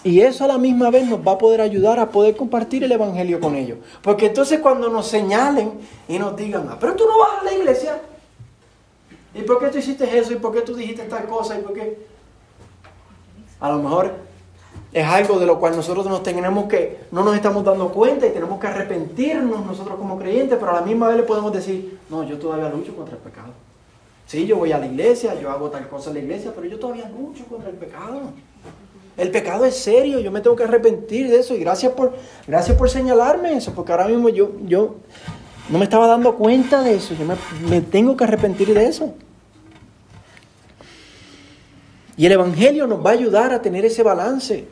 Y 0.06 0.20
eso 0.20 0.44
a 0.44 0.46
la 0.46 0.56
misma 0.56 0.88
vez 0.88 1.04
nos 1.08 1.18
va 1.18 1.32
a 1.32 1.38
poder 1.38 1.60
ayudar 1.60 1.98
a 1.98 2.08
poder 2.08 2.36
compartir 2.36 2.84
el 2.84 2.92
Evangelio 2.92 3.40
con 3.40 3.56
ellos. 3.56 3.78
Porque 4.02 4.26
entonces 4.26 4.60
cuando 4.60 4.88
nos 4.88 5.08
señalen 5.08 5.72
y 6.06 6.16
nos 6.16 6.36
digan, 6.36 6.68
ah, 6.70 6.76
pero 6.78 6.94
tú 6.94 7.02
no 7.08 7.18
vas 7.18 7.40
a 7.40 7.44
la 7.44 7.52
iglesia. 7.52 8.00
¿Y 9.34 9.42
por 9.42 9.58
qué 9.58 9.66
tú 9.66 9.78
hiciste 9.78 10.16
eso? 10.16 10.32
¿Y 10.32 10.36
por 10.36 10.54
qué 10.54 10.60
tú 10.60 10.76
dijiste 10.76 11.02
tal 11.06 11.26
cosa? 11.26 11.58
¿Y 11.58 11.62
por 11.62 11.74
qué? 11.74 12.06
A 13.58 13.68
lo 13.68 13.82
mejor 13.82 14.14
es 14.92 15.04
algo 15.04 15.40
de 15.40 15.46
lo 15.46 15.58
cual 15.58 15.74
nosotros 15.74 16.06
nos 16.06 16.22
tenemos 16.22 16.66
que, 16.66 17.00
no 17.10 17.24
nos 17.24 17.34
estamos 17.34 17.64
dando 17.64 17.88
cuenta 17.88 18.28
y 18.28 18.30
tenemos 18.30 18.60
que 18.60 18.68
arrepentirnos 18.68 19.66
nosotros 19.66 19.98
como 19.98 20.20
creyentes, 20.20 20.56
pero 20.56 20.70
a 20.70 20.74
la 20.74 20.82
misma 20.82 21.08
vez 21.08 21.16
le 21.16 21.22
podemos 21.24 21.52
decir, 21.52 21.98
no, 22.08 22.22
yo 22.22 22.38
todavía 22.38 22.68
lucho 22.68 22.94
contra 22.94 23.16
el 23.16 23.22
pecado. 23.22 23.48
Sí, 24.24 24.46
yo 24.46 24.56
voy 24.56 24.70
a 24.70 24.78
la 24.78 24.86
iglesia, 24.86 25.34
yo 25.40 25.50
hago 25.50 25.68
tal 25.68 25.88
cosa 25.88 26.10
en 26.10 26.14
la 26.14 26.22
iglesia, 26.22 26.52
pero 26.54 26.68
yo 26.68 26.78
todavía 26.78 27.08
lucho 27.08 27.44
contra 27.46 27.70
el 27.70 27.76
pecado. 27.76 28.30
El 29.16 29.30
pecado 29.30 29.64
es 29.64 29.76
serio, 29.76 30.20
yo 30.20 30.30
me 30.30 30.40
tengo 30.40 30.56
que 30.56 30.64
arrepentir 30.64 31.30
de 31.30 31.38
eso 31.38 31.54
y 31.54 31.60
gracias 31.60 31.92
por, 31.92 32.12
gracias 32.46 32.76
por 32.76 32.90
señalarme 32.90 33.56
eso, 33.56 33.72
porque 33.74 33.92
ahora 33.92 34.08
mismo 34.08 34.28
yo, 34.28 34.52
yo 34.66 34.96
no 35.70 35.78
me 35.78 35.84
estaba 35.84 36.06
dando 36.06 36.34
cuenta 36.34 36.82
de 36.82 36.96
eso, 36.96 37.14
yo 37.14 37.24
me, 37.24 37.34
me 37.68 37.80
tengo 37.80 38.16
que 38.16 38.24
arrepentir 38.24 38.74
de 38.74 38.86
eso. 38.86 39.14
Y 42.18 42.26
el 42.26 42.32
Evangelio 42.32 42.86
nos 42.86 43.04
va 43.04 43.10
a 43.10 43.14
ayudar 43.14 43.52
a 43.52 43.62
tener 43.62 43.84
ese 43.86 44.02
balance, 44.02 44.66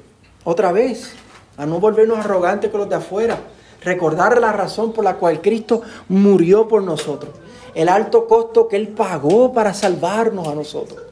otra 0.44 0.72
vez, 0.72 1.14
a 1.56 1.64
no 1.64 1.80
volvernos 1.80 2.18
arrogantes 2.18 2.70
con 2.70 2.80
los 2.80 2.88
de 2.88 2.96
afuera, 2.96 3.38
recordar 3.82 4.38
la 4.40 4.52
razón 4.52 4.92
por 4.92 5.04
la 5.04 5.16
cual 5.16 5.40
Cristo 5.40 5.82
murió 6.08 6.68
por 6.68 6.82
nosotros, 6.82 7.32
el 7.74 7.88
alto 7.88 8.26
costo 8.26 8.68
que 8.68 8.76
Él 8.76 8.88
pagó 8.88 9.54
para 9.54 9.72
salvarnos 9.72 10.48
a 10.48 10.54
nosotros. 10.54 11.03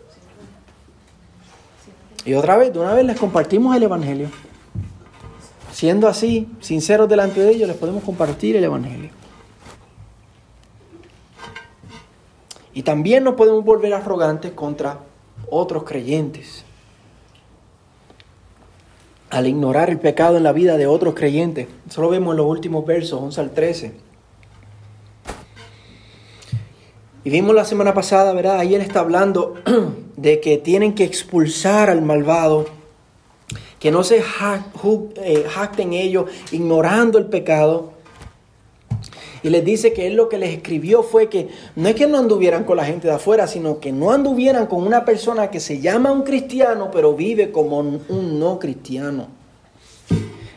Y 2.25 2.35
otra 2.35 2.57
vez, 2.57 2.73
de 2.73 2.79
una 2.79 2.95
vez 2.95 3.05
les 3.05 3.19
compartimos 3.19 3.75
el 3.77 3.83
Evangelio. 3.83 4.29
Siendo 5.73 6.07
así, 6.07 6.49
sinceros 6.61 7.09
delante 7.09 7.41
de 7.41 7.51
ellos, 7.51 7.69
les 7.69 7.77
podemos 7.77 8.05
compartir 8.05 8.57
el 8.57 8.65
Evangelio. 8.65 9.11
Y 12.75 12.83
también 12.83 13.25
nos 13.25 13.35
podemos 13.35 13.65
volver 13.65 13.93
arrogantes 13.93 14.53
contra 14.53 14.99
otros 15.51 15.83
creyentes. 15.85 16.65
Al 19.31 19.47
ignorar 19.47 19.91
el 19.91 19.99
pecado 19.99 20.37
en 20.37 20.43
la 20.43 20.53
vida 20.53 20.77
de 20.77 20.87
otros 20.87 21.15
creyentes. 21.15 21.67
Eso 21.89 22.03
lo 22.03 22.11
vemos 22.11 22.33
en 22.33 22.37
los 22.39 22.47
últimos 22.47 22.87
versos, 22.87 23.21
11 23.21 23.41
al 23.41 23.51
13. 23.51 24.12
Y 27.25 27.31
vimos 27.31 27.55
la 27.55 27.65
semana 27.65 27.95
pasada, 27.95 28.33
¿verdad? 28.33 28.59
Ahí 28.59 28.75
él 28.75 28.81
está 28.81 29.01
hablando 29.01 29.55
de 30.17 30.41
que 30.41 30.59
tienen 30.59 30.95
que 30.95 31.05
expulsar 31.05 31.89
al 31.89 32.03
malvado, 32.03 32.67
que 33.79 33.93
no 33.93 34.03
se 34.03 34.19
eh, 34.19 35.45
jacten 35.49 35.93
ellos 35.93 36.31
ignorando 36.51 37.19
el 37.19 37.27
pecado. 37.27 37.93
Y 39.45 39.51
les 39.51 39.65
dice 39.65 39.93
que 39.93 40.07
él 40.07 40.15
lo 40.15 40.29
que 40.29 40.39
les 40.39 40.51
escribió 40.51 41.03
fue 41.03 41.29
que 41.29 41.49
no 41.75 41.89
es 41.89 41.95
que 41.95 42.07
no 42.07 42.19
anduvieran 42.19 42.65
con 42.65 42.77
la 42.77 42.85
gente 42.85 43.09
de 43.09 43.15
afuera, 43.15 43.47
sino 43.47 43.79
que 43.81 43.93
no 43.93 44.13
anduvieran 44.13 44.67
con 44.67 44.85
una 44.85 45.05
persona 45.05 45.51
que 45.51 45.61
se 45.61 45.81
llama 45.81 46.13
un 46.13 46.23
cristiano, 46.23 46.91
pero 46.93 47.15
vive 47.15 47.51
como 47.51 47.79
un 47.79 48.39
no 48.39 48.59
cristiano. 48.59 49.29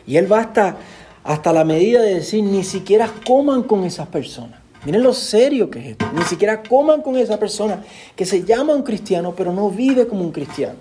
Y 0.06 0.16
él 0.16 0.30
va 0.30 0.40
hasta, 0.40 0.76
hasta 1.24 1.52
la 1.52 1.64
medida 1.64 2.02
de 2.02 2.14
decir, 2.14 2.44
ni 2.44 2.62
siquiera 2.62 3.10
coman 3.24 3.64
con 3.64 3.84
esas 3.84 4.06
personas. 4.06 4.65
Miren 4.86 5.02
lo 5.02 5.12
serio 5.12 5.68
que 5.68 5.80
es 5.80 5.86
esto. 5.86 6.06
Ni 6.14 6.22
siquiera 6.22 6.62
coman 6.62 7.02
con 7.02 7.16
esa 7.16 7.40
persona 7.40 7.84
que 8.14 8.24
se 8.24 8.44
llama 8.44 8.72
un 8.72 8.84
cristiano, 8.84 9.34
pero 9.36 9.52
no 9.52 9.68
vive 9.68 10.06
como 10.06 10.22
un 10.22 10.30
cristiano. 10.30 10.78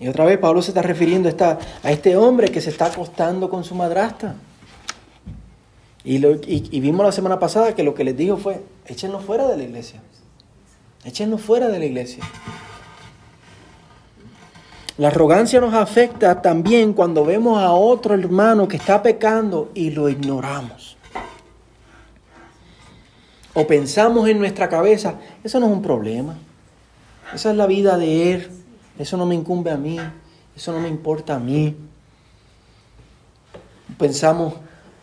Y 0.00 0.08
otra 0.08 0.24
vez 0.24 0.38
Pablo 0.38 0.60
se 0.60 0.72
está 0.72 0.82
refiriendo 0.82 1.28
a, 1.28 1.58
a 1.84 1.92
este 1.92 2.16
hombre 2.16 2.50
que 2.50 2.60
se 2.60 2.70
está 2.70 2.86
acostando 2.86 3.48
con 3.48 3.62
su 3.62 3.76
madrastra. 3.76 4.34
Y, 6.02 6.16
y, 6.16 6.80
vimos 6.80 7.06
la 7.06 7.12
semana 7.12 7.38
pasada 7.38 7.76
que 7.76 7.84
lo 7.84 7.94
que 7.94 8.02
les 8.02 8.16
dijo 8.16 8.36
fue, 8.36 8.60
échenlo 8.86 9.20
fuera 9.20 9.46
de 9.46 9.56
la 9.56 9.62
iglesia. 9.62 10.00
Échenlo 11.04 11.38
fuera 11.38 11.68
de 11.68 11.78
la 11.78 11.84
iglesia. 11.84 12.24
La 14.98 15.08
arrogancia 15.08 15.60
nos 15.60 15.74
afecta 15.74 16.42
también 16.42 16.92
cuando 16.92 17.24
vemos 17.24 17.58
a 17.58 17.72
otro 17.72 18.14
hermano 18.14 18.68
que 18.68 18.76
está 18.76 19.02
pecando 19.02 19.70
y 19.74 19.90
lo 19.90 20.08
ignoramos. 20.08 20.96
O 23.54 23.66
pensamos 23.66 24.28
en 24.28 24.38
nuestra 24.38 24.68
cabeza, 24.68 25.14
eso 25.42 25.58
no 25.58 25.66
es 25.66 25.72
un 25.72 25.82
problema. 25.82 26.36
Esa 27.34 27.50
es 27.50 27.56
la 27.56 27.66
vida 27.66 27.96
de 27.96 28.32
él. 28.32 28.50
Eso 28.98 29.16
no 29.16 29.26
me 29.26 29.34
incumbe 29.34 29.70
a 29.70 29.76
mí. 29.76 29.98
Eso 30.54 30.72
no 30.72 30.80
me 30.80 30.88
importa 30.88 31.36
a 31.36 31.38
mí. 31.38 31.76
Pensamos, 33.98 34.54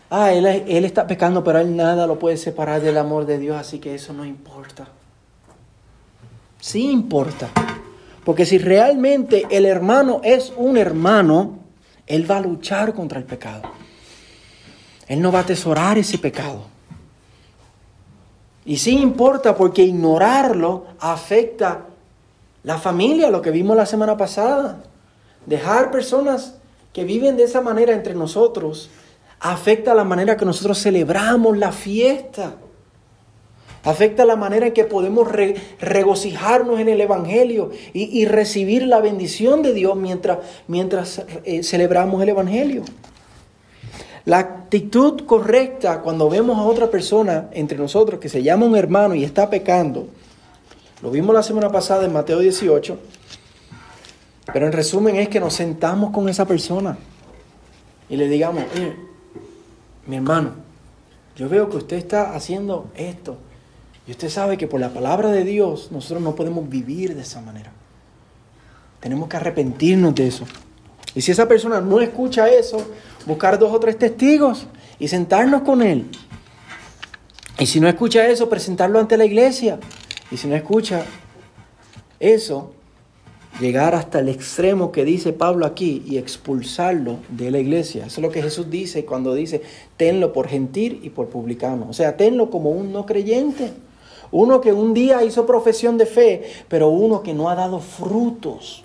ah, 0.10 0.32
él, 0.32 0.46
él 0.46 0.86
está 0.86 1.08
pecando, 1.08 1.44
pero 1.44 1.60
él 1.60 1.76
nada 1.76 2.08
lo 2.08 2.20
puede 2.20 2.38
separar 2.38 2.82
del 2.82 2.98
amor 2.98 3.26
de 3.26 3.38
Dios, 3.38 3.58
así 3.58 3.80
que 3.80 3.96
eso 3.96 4.14
no 4.14 4.26
importa. 4.26 4.88
Sí 6.60 6.90
importa. 6.90 7.50
Porque 8.28 8.46
si 8.46 8.58
realmente 8.58 9.48
el 9.52 9.66
hermano 9.66 10.20
es 10.22 10.52
un 10.58 10.76
hermano, 10.76 11.60
él 12.06 12.30
va 12.30 12.36
a 12.36 12.42
luchar 12.42 12.94
contra 12.94 13.20
el 13.20 13.24
pecado. 13.24 13.62
Él 15.08 15.22
no 15.22 15.32
va 15.32 15.40
a 15.40 15.42
atesorar 15.44 15.98
ese 15.98 16.18
pecado. 16.18 16.66
Y 18.66 18.76
sí 18.80 19.00
importa 19.00 19.56
porque 19.56 19.84
ignorarlo 19.84 20.88
afecta 21.00 21.86
la 22.64 22.78
familia, 22.78 23.30
lo 23.30 23.42
que 23.42 23.52
vimos 23.52 23.78
la 23.78 23.86
semana 23.86 24.18
pasada. 24.18 24.84
Dejar 25.46 25.90
personas 25.90 26.56
que 26.92 27.06
viven 27.06 27.38
de 27.38 27.44
esa 27.44 27.62
manera 27.62 27.94
entre 27.94 28.14
nosotros 28.14 28.90
afecta 29.40 29.96
la 29.96 30.04
manera 30.04 30.36
que 30.36 30.44
nosotros 30.44 30.82
celebramos 30.82 31.58
la 31.58 31.72
fiesta 31.72 32.56
afecta 33.90 34.26
la 34.26 34.36
manera 34.36 34.68
en 34.68 34.74
que 34.74 34.84
podemos 34.84 35.30
regocijarnos 35.80 36.80
en 36.82 36.90
el 36.90 37.00
Evangelio 37.00 37.72
y, 37.94 38.26
recibir 38.26 38.86
la 38.86 39.00
bendición 39.00 39.62
de 39.62 39.74
Dios 39.74 39.96
mientras, 39.96 40.40
mientras 40.68 41.24
eh, 41.46 41.64
celebramos 41.64 42.22
el 42.22 42.30
Evangelio. 42.30 42.84
La 44.26 44.40
actitud 44.40 45.22
correcta 45.26 46.02
cuando 46.02 46.30
vemos 46.30 46.58
a 46.58 46.64
otra 46.64 46.92
persona 46.92 47.50
entre 47.54 47.78
nosotros 47.78 48.20
que 48.20 48.28
se 48.28 48.44
llama 48.44 48.66
un 48.66 48.76
hermano 48.76 49.16
y 49.16 49.24
está 49.24 49.50
pecando, 49.50 50.08
lo 51.02 51.10
vimos 51.10 51.34
la 51.34 51.44
semana 51.44 51.72
pasada 51.72 52.04
en 52.04 52.12
Mateo 52.12 52.40
18, 52.40 52.98
pero 54.52 54.66
en 54.66 54.74
resumen 54.74 55.16
es 55.16 55.30
que 55.30 55.40
nos 55.40 55.54
sentamos 55.54 56.12
con 56.12 56.28
esa 56.28 56.46
persona 56.46 56.98
y 58.10 58.18
le 58.18 58.28
digamos, 58.28 58.64
mi 60.06 60.18
hermano, 60.18 60.56
yo 61.38 61.48
veo 61.48 61.70
que 61.70 61.78
usted 61.78 61.96
está 61.96 62.36
haciendo 62.36 62.88
esto, 62.96 63.38
y 64.08 64.12
usted 64.12 64.30
sabe 64.30 64.58
que 64.58 64.68
por 64.68 64.80
la 64.80 64.94
palabra 64.94 65.32
de 65.32 65.44
Dios 65.44 65.92
nosotros 65.92 66.22
no 66.22 66.34
podemos 66.34 66.70
vivir 66.70 67.14
de 67.14 67.22
esa 67.22 67.42
manera. 67.42 67.74
Tenemos 69.02 69.28
que 69.28 69.38
arrepentirnos 69.38 70.16
de 70.16 70.28
eso. 70.28 70.46
Y 71.14 71.22
si 71.22 71.32
esa 71.32 71.48
persona 71.48 71.82
no 71.82 72.00
escucha 72.00 72.48
eso, 72.48 72.78
buscar 73.26 73.60
dos 73.60 73.74
o 73.74 73.80
tres 73.80 73.98
testigos 73.98 74.66
y 74.98 75.10
sentarnos 75.10 75.64
con 75.64 75.82
él. 75.82 76.06
Y 77.60 77.66
si 77.66 77.80
no 77.80 77.90
escucha 77.90 78.28
eso, 78.28 78.50
presentarlo 78.50 79.00
ante 79.00 79.18
la 79.18 79.26
iglesia. 79.26 79.80
Y 80.32 80.38
si 80.38 80.48
no 80.48 80.56
escucha 80.56 81.04
eso, 82.20 82.72
llegar 83.60 83.94
hasta 83.96 84.20
el 84.20 84.30
extremo 84.30 84.92
que 84.92 85.04
dice 85.04 85.34
Pablo 85.34 85.66
aquí 85.66 86.04
y 86.06 86.18
expulsarlo 86.18 87.18
de 87.30 87.52
la 87.52 87.60
iglesia. 87.60 88.06
Eso 88.06 88.22
es 88.22 88.26
lo 88.26 88.32
que 88.32 88.42
Jesús 88.42 88.70
dice 88.70 89.04
cuando 89.06 89.34
dice, 89.34 89.62
tenlo 89.98 90.32
por 90.32 90.48
gentil 90.48 91.00
y 91.04 91.10
por 91.10 91.28
publicano. 91.28 91.88
O 91.90 91.94
sea, 91.94 92.16
tenlo 92.16 92.50
como 92.50 92.70
un 92.70 92.94
no 92.94 93.06
creyente. 93.06 93.74
Uno 94.32 94.62
que 94.62 94.74
un 94.74 94.94
día 94.94 95.24
hizo 95.24 95.46
profesión 95.46 95.98
de 95.98 96.06
fe, 96.06 96.44
pero 96.68 96.90
uno 96.90 97.24
que 97.24 97.34
no 97.34 97.50
ha 97.50 97.56
dado 97.56 97.80
frutos. 97.80 98.84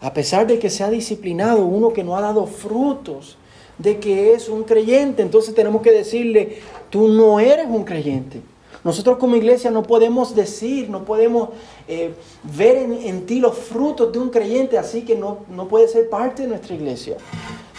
A 0.00 0.12
pesar 0.12 0.46
de 0.46 0.58
que 0.58 0.70
se 0.70 0.84
ha 0.84 0.90
disciplinado, 0.90 1.64
uno 1.64 1.92
que 1.92 2.04
no 2.04 2.16
ha 2.16 2.20
dado 2.20 2.46
frutos 2.46 3.36
de 3.78 3.98
que 3.98 4.34
es 4.34 4.48
un 4.48 4.64
creyente. 4.64 5.22
Entonces 5.22 5.54
tenemos 5.54 5.82
que 5.82 5.92
decirle, 5.92 6.58
tú 6.90 7.08
no 7.08 7.40
eres 7.40 7.66
un 7.68 7.84
creyente. 7.84 8.40
Nosotros 8.84 9.18
como 9.18 9.34
iglesia 9.36 9.70
no 9.70 9.82
podemos 9.82 10.34
decir, 10.34 10.88
no 10.88 11.04
podemos 11.04 11.48
eh, 11.88 12.14
ver 12.56 12.76
en, 12.76 12.92
en, 12.92 13.26
ti 13.26 13.40
los 13.40 13.56
frutos 13.56 14.12
de 14.12 14.18
un 14.18 14.30
creyente, 14.30 14.78
así 14.78 15.02
que 15.02 15.16
no, 15.16 15.38
no 15.50 15.66
puede 15.66 15.88
ser 15.88 16.08
parte 16.08 16.42
de 16.42 16.48
nuestra 16.48 16.74
iglesia. 16.74 17.16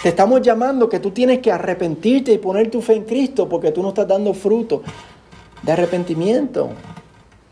Te 0.04 0.10
estamos 0.10 0.42
llamando 0.42 0.90
que 0.90 1.00
tú 1.00 1.12
tienes 1.12 1.40
que 1.40 1.52
arrepentirte 1.52 2.34
y 2.34 2.38
poner 2.38 2.70
tu 2.70 2.82
fe 2.82 2.96
en 2.96 3.04
Cristo 3.04 3.48
porque 3.48 3.72
tú 3.72 3.82
no 3.82 3.90
estás 3.90 4.08
dando 4.08 4.34
fruto 4.34 4.82
de 5.64 5.72
arrepentimiento. 5.72 6.70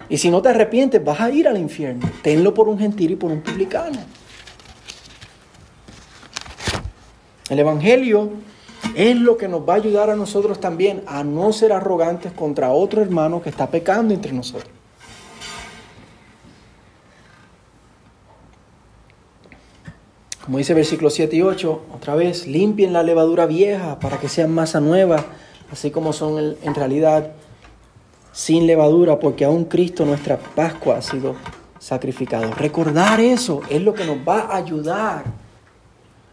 Y 0.09 0.17
si 0.17 0.29
no 0.29 0.41
te 0.41 0.49
arrepientes, 0.49 1.03
vas 1.03 1.19
a 1.19 1.31
ir 1.31 1.47
al 1.47 1.57
infierno. 1.57 2.09
Tenlo 2.21 2.53
por 2.53 2.69
un 2.69 2.77
gentil 2.77 3.11
y 3.11 3.15
por 3.15 3.31
un 3.31 3.41
publicano. 3.41 3.99
El 7.49 7.59
Evangelio 7.59 8.31
es 8.95 9.15
lo 9.15 9.37
que 9.37 9.47
nos 9.47 9.67
va 9.67 9.73
a 9.73 9.77
ayudar 9.77 10.09
a 10.09 10.15
nosotros 10.15 10.59
también 10.59 11.03
a 11.07 11.23
no 11.23 11.51
ser 11.53 11.73
arrogantes 11.73 12.31
contra 12.31 12.71
otro 12.71 13.01
hermano 13.01 13.41
que 13.41 13.49
está 13.49 13.69
pecando 13.69 14.13
entre 14.13 14.31
nosotros. 14.31 14.69
Como 20.43 20.59
dice 20.59 20.75
versículo 20.75 21.09
7 21.09 21.35
y 21.35 21.41
8, 21.41 21.85
otra 21.95 22.13
vez, 22.13 22.45
limpien 22.45 22.93
la 22.93 23.01
levadura 23.01 23.47
vieja 23.47 23.99
para 23.99 24.19
que 24.19 24.29
sean 24.29 24.51
masa 24.51 24.79
nueva, 24.79 25.25
así 25.71 25.89
como 25.89 26.13
son 26.13 26.55
en 26.61 26.75
realidad 26.75 27.31
sin 28.36 28.67
levadura, 28.67 29.17
porque 29.17 29.45
aún 29.45 29.63
Cristo, 29.63 30.06
nuestra 30.06 30.38
Pascua, 30.38 30.98
ha 30.98 31.02
sido 31.02 31.36
sacrificado. 31.80 32.52
Recordar 32.54 33.21
eso 33.21 33.62
es 33.69 33.82
lo 33.82 33.93
que 33.93 34.04
nos 34.04 34.17
va 34.17 34.41
a 34.41 34.58
ayudar 34.58 35.24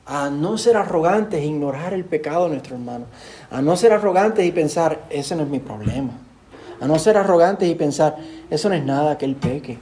a 0.05 0.29
no 0.29 0.59
ser 0.59 0.77
arrogantes 0.77 1.41
e 1.41 1.47
ignorar 1.47 1.95
el 1.95 2.05
pecado 2.05 2.47
de 2.47 2.51
nuestro 2.51 2.75
hermano, 2.75 3.05
a 3.53 3.63
no 3.63 3.77
ser 3.77 3.93
arrogantes 3.93 4.45
y 4.45 4.51
pensar, 4.51 5.05
ese 5.11 5.37
no 5.37 5.45
es 5.45 5.49
mi 5.49 5.61
problema, 5.61 6.11
a 6.81 6.87
no 6.89 6.99
ser 6.99 7.17
arrogantes 7.17 7.69
y 7.69 7.75
pensar, 7.77 8.17
eso 8.51 8.69
no 8.69 8.75
es 8.75 8.85
nada 8.85 9.17
que 9.17 9.25
él 9.25 9.37
peque, 9.37 9.79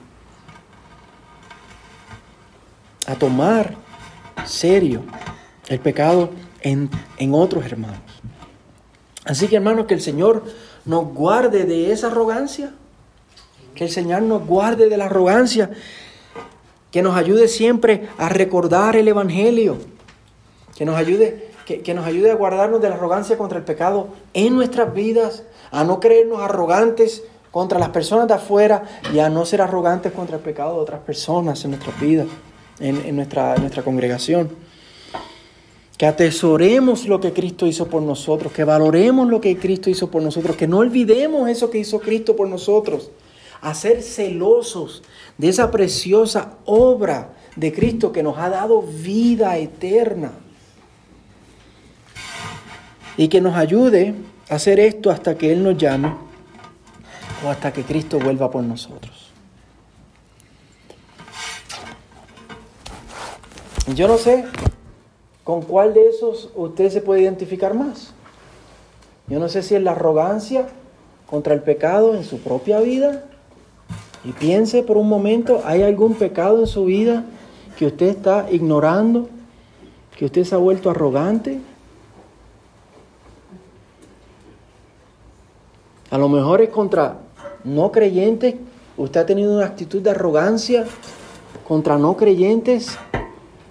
a 3.06 3.14
tomar 3.14 3.76
serio 4.44 5.04
el 5.68 5.80
pecado 5.80 6.28
en, 6.60 6.90
en 7.16 7.32
otros 7.32 7.64
hermanos. 7.64 7.98
Así 9.24 9.48
que 9.48 9.56
hermanos, 9.56 9.86
que 9.86 9.94
el 9.94 10.02
Señor 10.02 10.44
nos 10.84 11.12
guarde 11.12 11.64
de 11.64 11.92
esa 11.92 12.08
arrogancia, 12.08 12.72
que 13.74 13.84
el 13.84 13.90
Señor 13.90 14.22
nos 14.22 14.46
guarde 14.46 14.88
de 14.88 14.96
la 14.96 15.06
arrogancia, 15.06 15.70
que 16.90 17.02
nos 17.02 17.16
ayude 17.16 17.48
siempre 17.48 18.08
a 18.18 18.28
recordar 18.28 18.96
el 18.96 19.08
Evangelio, 19.08 19.78
que 20.76 20.84
nos 20.84 20.96
ayude, 20.96 21.50
que, 21.66 21.82
que, 21.82 21.94
nos 21.94 22.06
ayude 22.06 22.30
a 22.30 22.34
guardarnos 22.34 22.80
de 22.80 22.88
la 22.88 22.96
arrogancia 22.96 23.38
contra 23.38 23.58
el 23.58 23.64
pecado 23.64 24.08
en 24.34 24.56
nuestras 24.56 24.92
vidas, 24.92 25.44
a 25.70 25.84
no 25.84 26.00
creernos 26.00 26.40
arrogantes 26.40 27.22
contra 27.50 27.78
las 27.78 27.90
personas 27.90 28.28
de 28.28 28.34
afuera 28.34 28.82
y 29.12 29.18
a 29.18 29.28
no 29.28 29.44
ser 29.44 29.62
arrogantes 29.62 30.12
contra 30.12 30.36
el 30.36 30.42
pecado 30.42 30.74
de 30.74 30.80
otras 30.80 31.00
personas 31.00 31.64
en 31.64 31.72
nuestras 31.72 32.00
vidas 32.00 32.26
en, 32.80 33.16
nuestra, 33.16 33.56
nuestra 33.56 33.82
congregación. 33.82 34.50
Que 36.00 36.06
atesoremos 36.06 37.06
lo 37.06 37.20
que 37.20 37.34
Cristo 37.34 37.66
hizo 37.66 37.86
por 37.88 38.00
nosotros, 38.00 38.54
que 38.54 38.64
valoremos 38.64 39.28
lo 39.28 39.38
que 39.38 39.58
Cristo 39.58 39.90
hizo 39.90 40.10
por 40.10 40.22
nosotros, 40.22 40.56
que 40.56 40.66
no 40.66 40.78
olvidemos 40.78 41.46
eso 41.46 41.68
que 41.68 41.76
hizo 41.76 42.00
Cristo 42.00 42.34
por 42.34 42.48
nosotros. 42.48 43.10
A 43.60 43.74
ser 43.74 44.02
celosos 44.02 45.02
de 45.36 45.50
esa 45.50 45.70
preciosa 45.70 46.54
obra 46.64 47.34
de 47.54 47.70
Cristo 47.74 48.12
que 48.12 48.22
nos 48.22 48.38
ha 48.38 48.48
dado 48.48 48.80
vida 48.80 49.58
eterna. 49.58 50.32
Y 53.18 53.28
que 53.28 53.42
nos 53.42 53.54
ayude 53.54 54.14
a 54.48 54.54
hacer 54.54 54.80
esto 54.80 55.10
hasta 55.10 55.36
que 55.36 55.52
Él 55.52 55.62
nos 55.62 55.76
llame 55.76 56.14
o 57.44 57.50
hasta 57.50 57.74
que 57.74 57.82
Cristo 57.82 58.18
vuelva 58.18 58.50
por 58.50 58.64
nosotros. 58.64 59.32
Yo 63.94 64.08
no 64.08 64.16
sé 64.16 64.46
con 65.44 65.62
cuál 65.62 65.94
de 65.94 66.08
esos 66.08 66.50
usted 66.54 66.90
se 66.90 67.00
puede 67.00 67.22
identificar 67.22 67.74
más. 67.74 68.12
Yo 69.26 69.38
no 69.38 69.48
sé 69.48 69.62
si 69.62 69.74
es 69.74 69.82
la 69.82 69.92
arrogancia 69.92 70.66
contra 71.28 71.54
el 71.54 71.62
pecado 71.62 72.14
en 72.14 72.24
su 72.24 72.38
propia 72.40 72.80
vida. 72.80 73.24
Y 74.24 74.32
piense 74.32 74.82
por 74.82 74.96
un 74.96 75.08
momento, 75.08 75.62
¿hay 75.64 75.82
algún 75.82 76.14
pecado 76.14 76.60
en 76.60 76.66
su 76.66 76.84
vida 76.84 77.24
que 77.78 77.86
usted 77.86 78.08
está 78.08 78.48
ignorando? 78.50 79.28
¿Que 80.18 80.26
usted 80.26 80.44
se 80.44 80.54
ha 80.54 80.58
vuelto 80.58 80.90
arrogante? 80.90 81.60
A 86.10 86.18
lo 86.18 86.28
mejor 86.28 86.60
es 86.60 86.68
contra 86.70 87.18
no 87.64 87.92
creyentes. 87.92 88.56
Usted 88.96 89.20
ha 89.20 89.26
tenido 89.26 89.54
una 89.54 89.66
actitud 89.66 90.02
de 90.02 90.10
arrogancia 90.10 90.84
contra 91.66 91.96
no 91.96 92.16
creyentes 92.16 92.98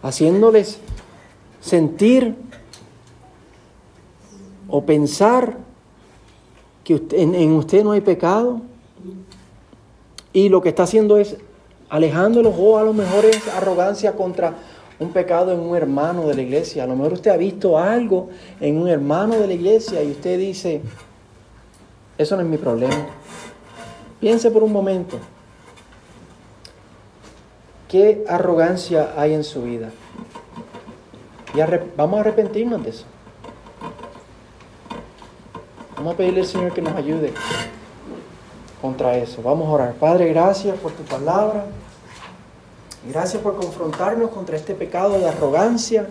haciéndoles 0.02 0.80
sentir 1.60 2.36
o 4.68 4.86
pensar 4.86 5.58
que 6.84 7.02
en, 7.12 7.52
usted 7.54 7.84
no 7.84 7.92
hay 7.92 8.02
pecado 8.02 8.62
y 10.34 10.50
lo 10.50 10.62
que 10.62 10.70
está 10.70 10.84
haciendo 10.84 11.18
es 11.18 11.38
alejándolos 11.90 12.54
o 12.58 12.78
a 12.78 12.84
lo 12.84 12.94
mejor 12.94 13.26
es 13.26 13.48
arrogancia 13.50 14.14
contra 14.14 14.56
un 15.00 15.12
pecado 15.12 15.52
en 15.52 15.60
un 15.60 15.76
hermano 15.76 16.28
de 16.28 16.36
la 16.36 16.42
iglesia. 16.42 16.84
A 16.84 16.88
lo 16.88 16.96
mejor 16.96 17.14
usted 17.14 17.32
ha 17.32 17.38
visto 17.38 17.78
algo 17.78 18.30
en 18.60 18.78
un 18.78 18.88
hermano 18.88 19.36
de 19.36 19.48
la 19.48 19.54
iglesia 19.54 20.04
y 20.04 20.12
usted 20.12 20.38
dice, 20.38 20.82
eso 22.18 22.36
no 22.36 22.42
es 22.42 22.48
mi 22.48 22.58
problema. 22.58 23.08
Piense 24.20 24.52
por 24.52 24.64
un 24.64 24.74
momento. 24.74 25.18
¿Qué 27.88 28.24
arrogancia 28.28 29.14
hay 29.18 29.34
en 29.34 29.44
su 29.44 29.64
vida? 29.64 29.90
Y 31.54 31.60
vamos 31.96 32.18
a 32.18 32.22
arrepentirnos 32.22 32.84
de 32.84 32.90
eso. 32.90 33.06
Vamos 35.96 36.14
a 36.14 36.18
pedirle 36.18 36.42
al 36.42 36.48
Señor 36.48 36.74
que 36.74 36.82
nos 36.82 36.96
ayude 36.96 37.34
contra 38.82 39.18
eso. 39.18 39.42
Vamos 39.42 39.68
a 39.68 39.72
orar. 39.72 39.94
Padre, 39.94 40.28
gracias 40.30 40.78
por 40.78 40.92
tu 40.92 41.04
palabra. 41.04 41.66
Gracias 43.08 43.42
por 43.42 43.56
confrontarnos 43.56 44.30
contra 44.32 44.56
este 44.58 44.76
pecado 44.76 45.18
de 45.18 45.28
arrogancia 45.28 46.08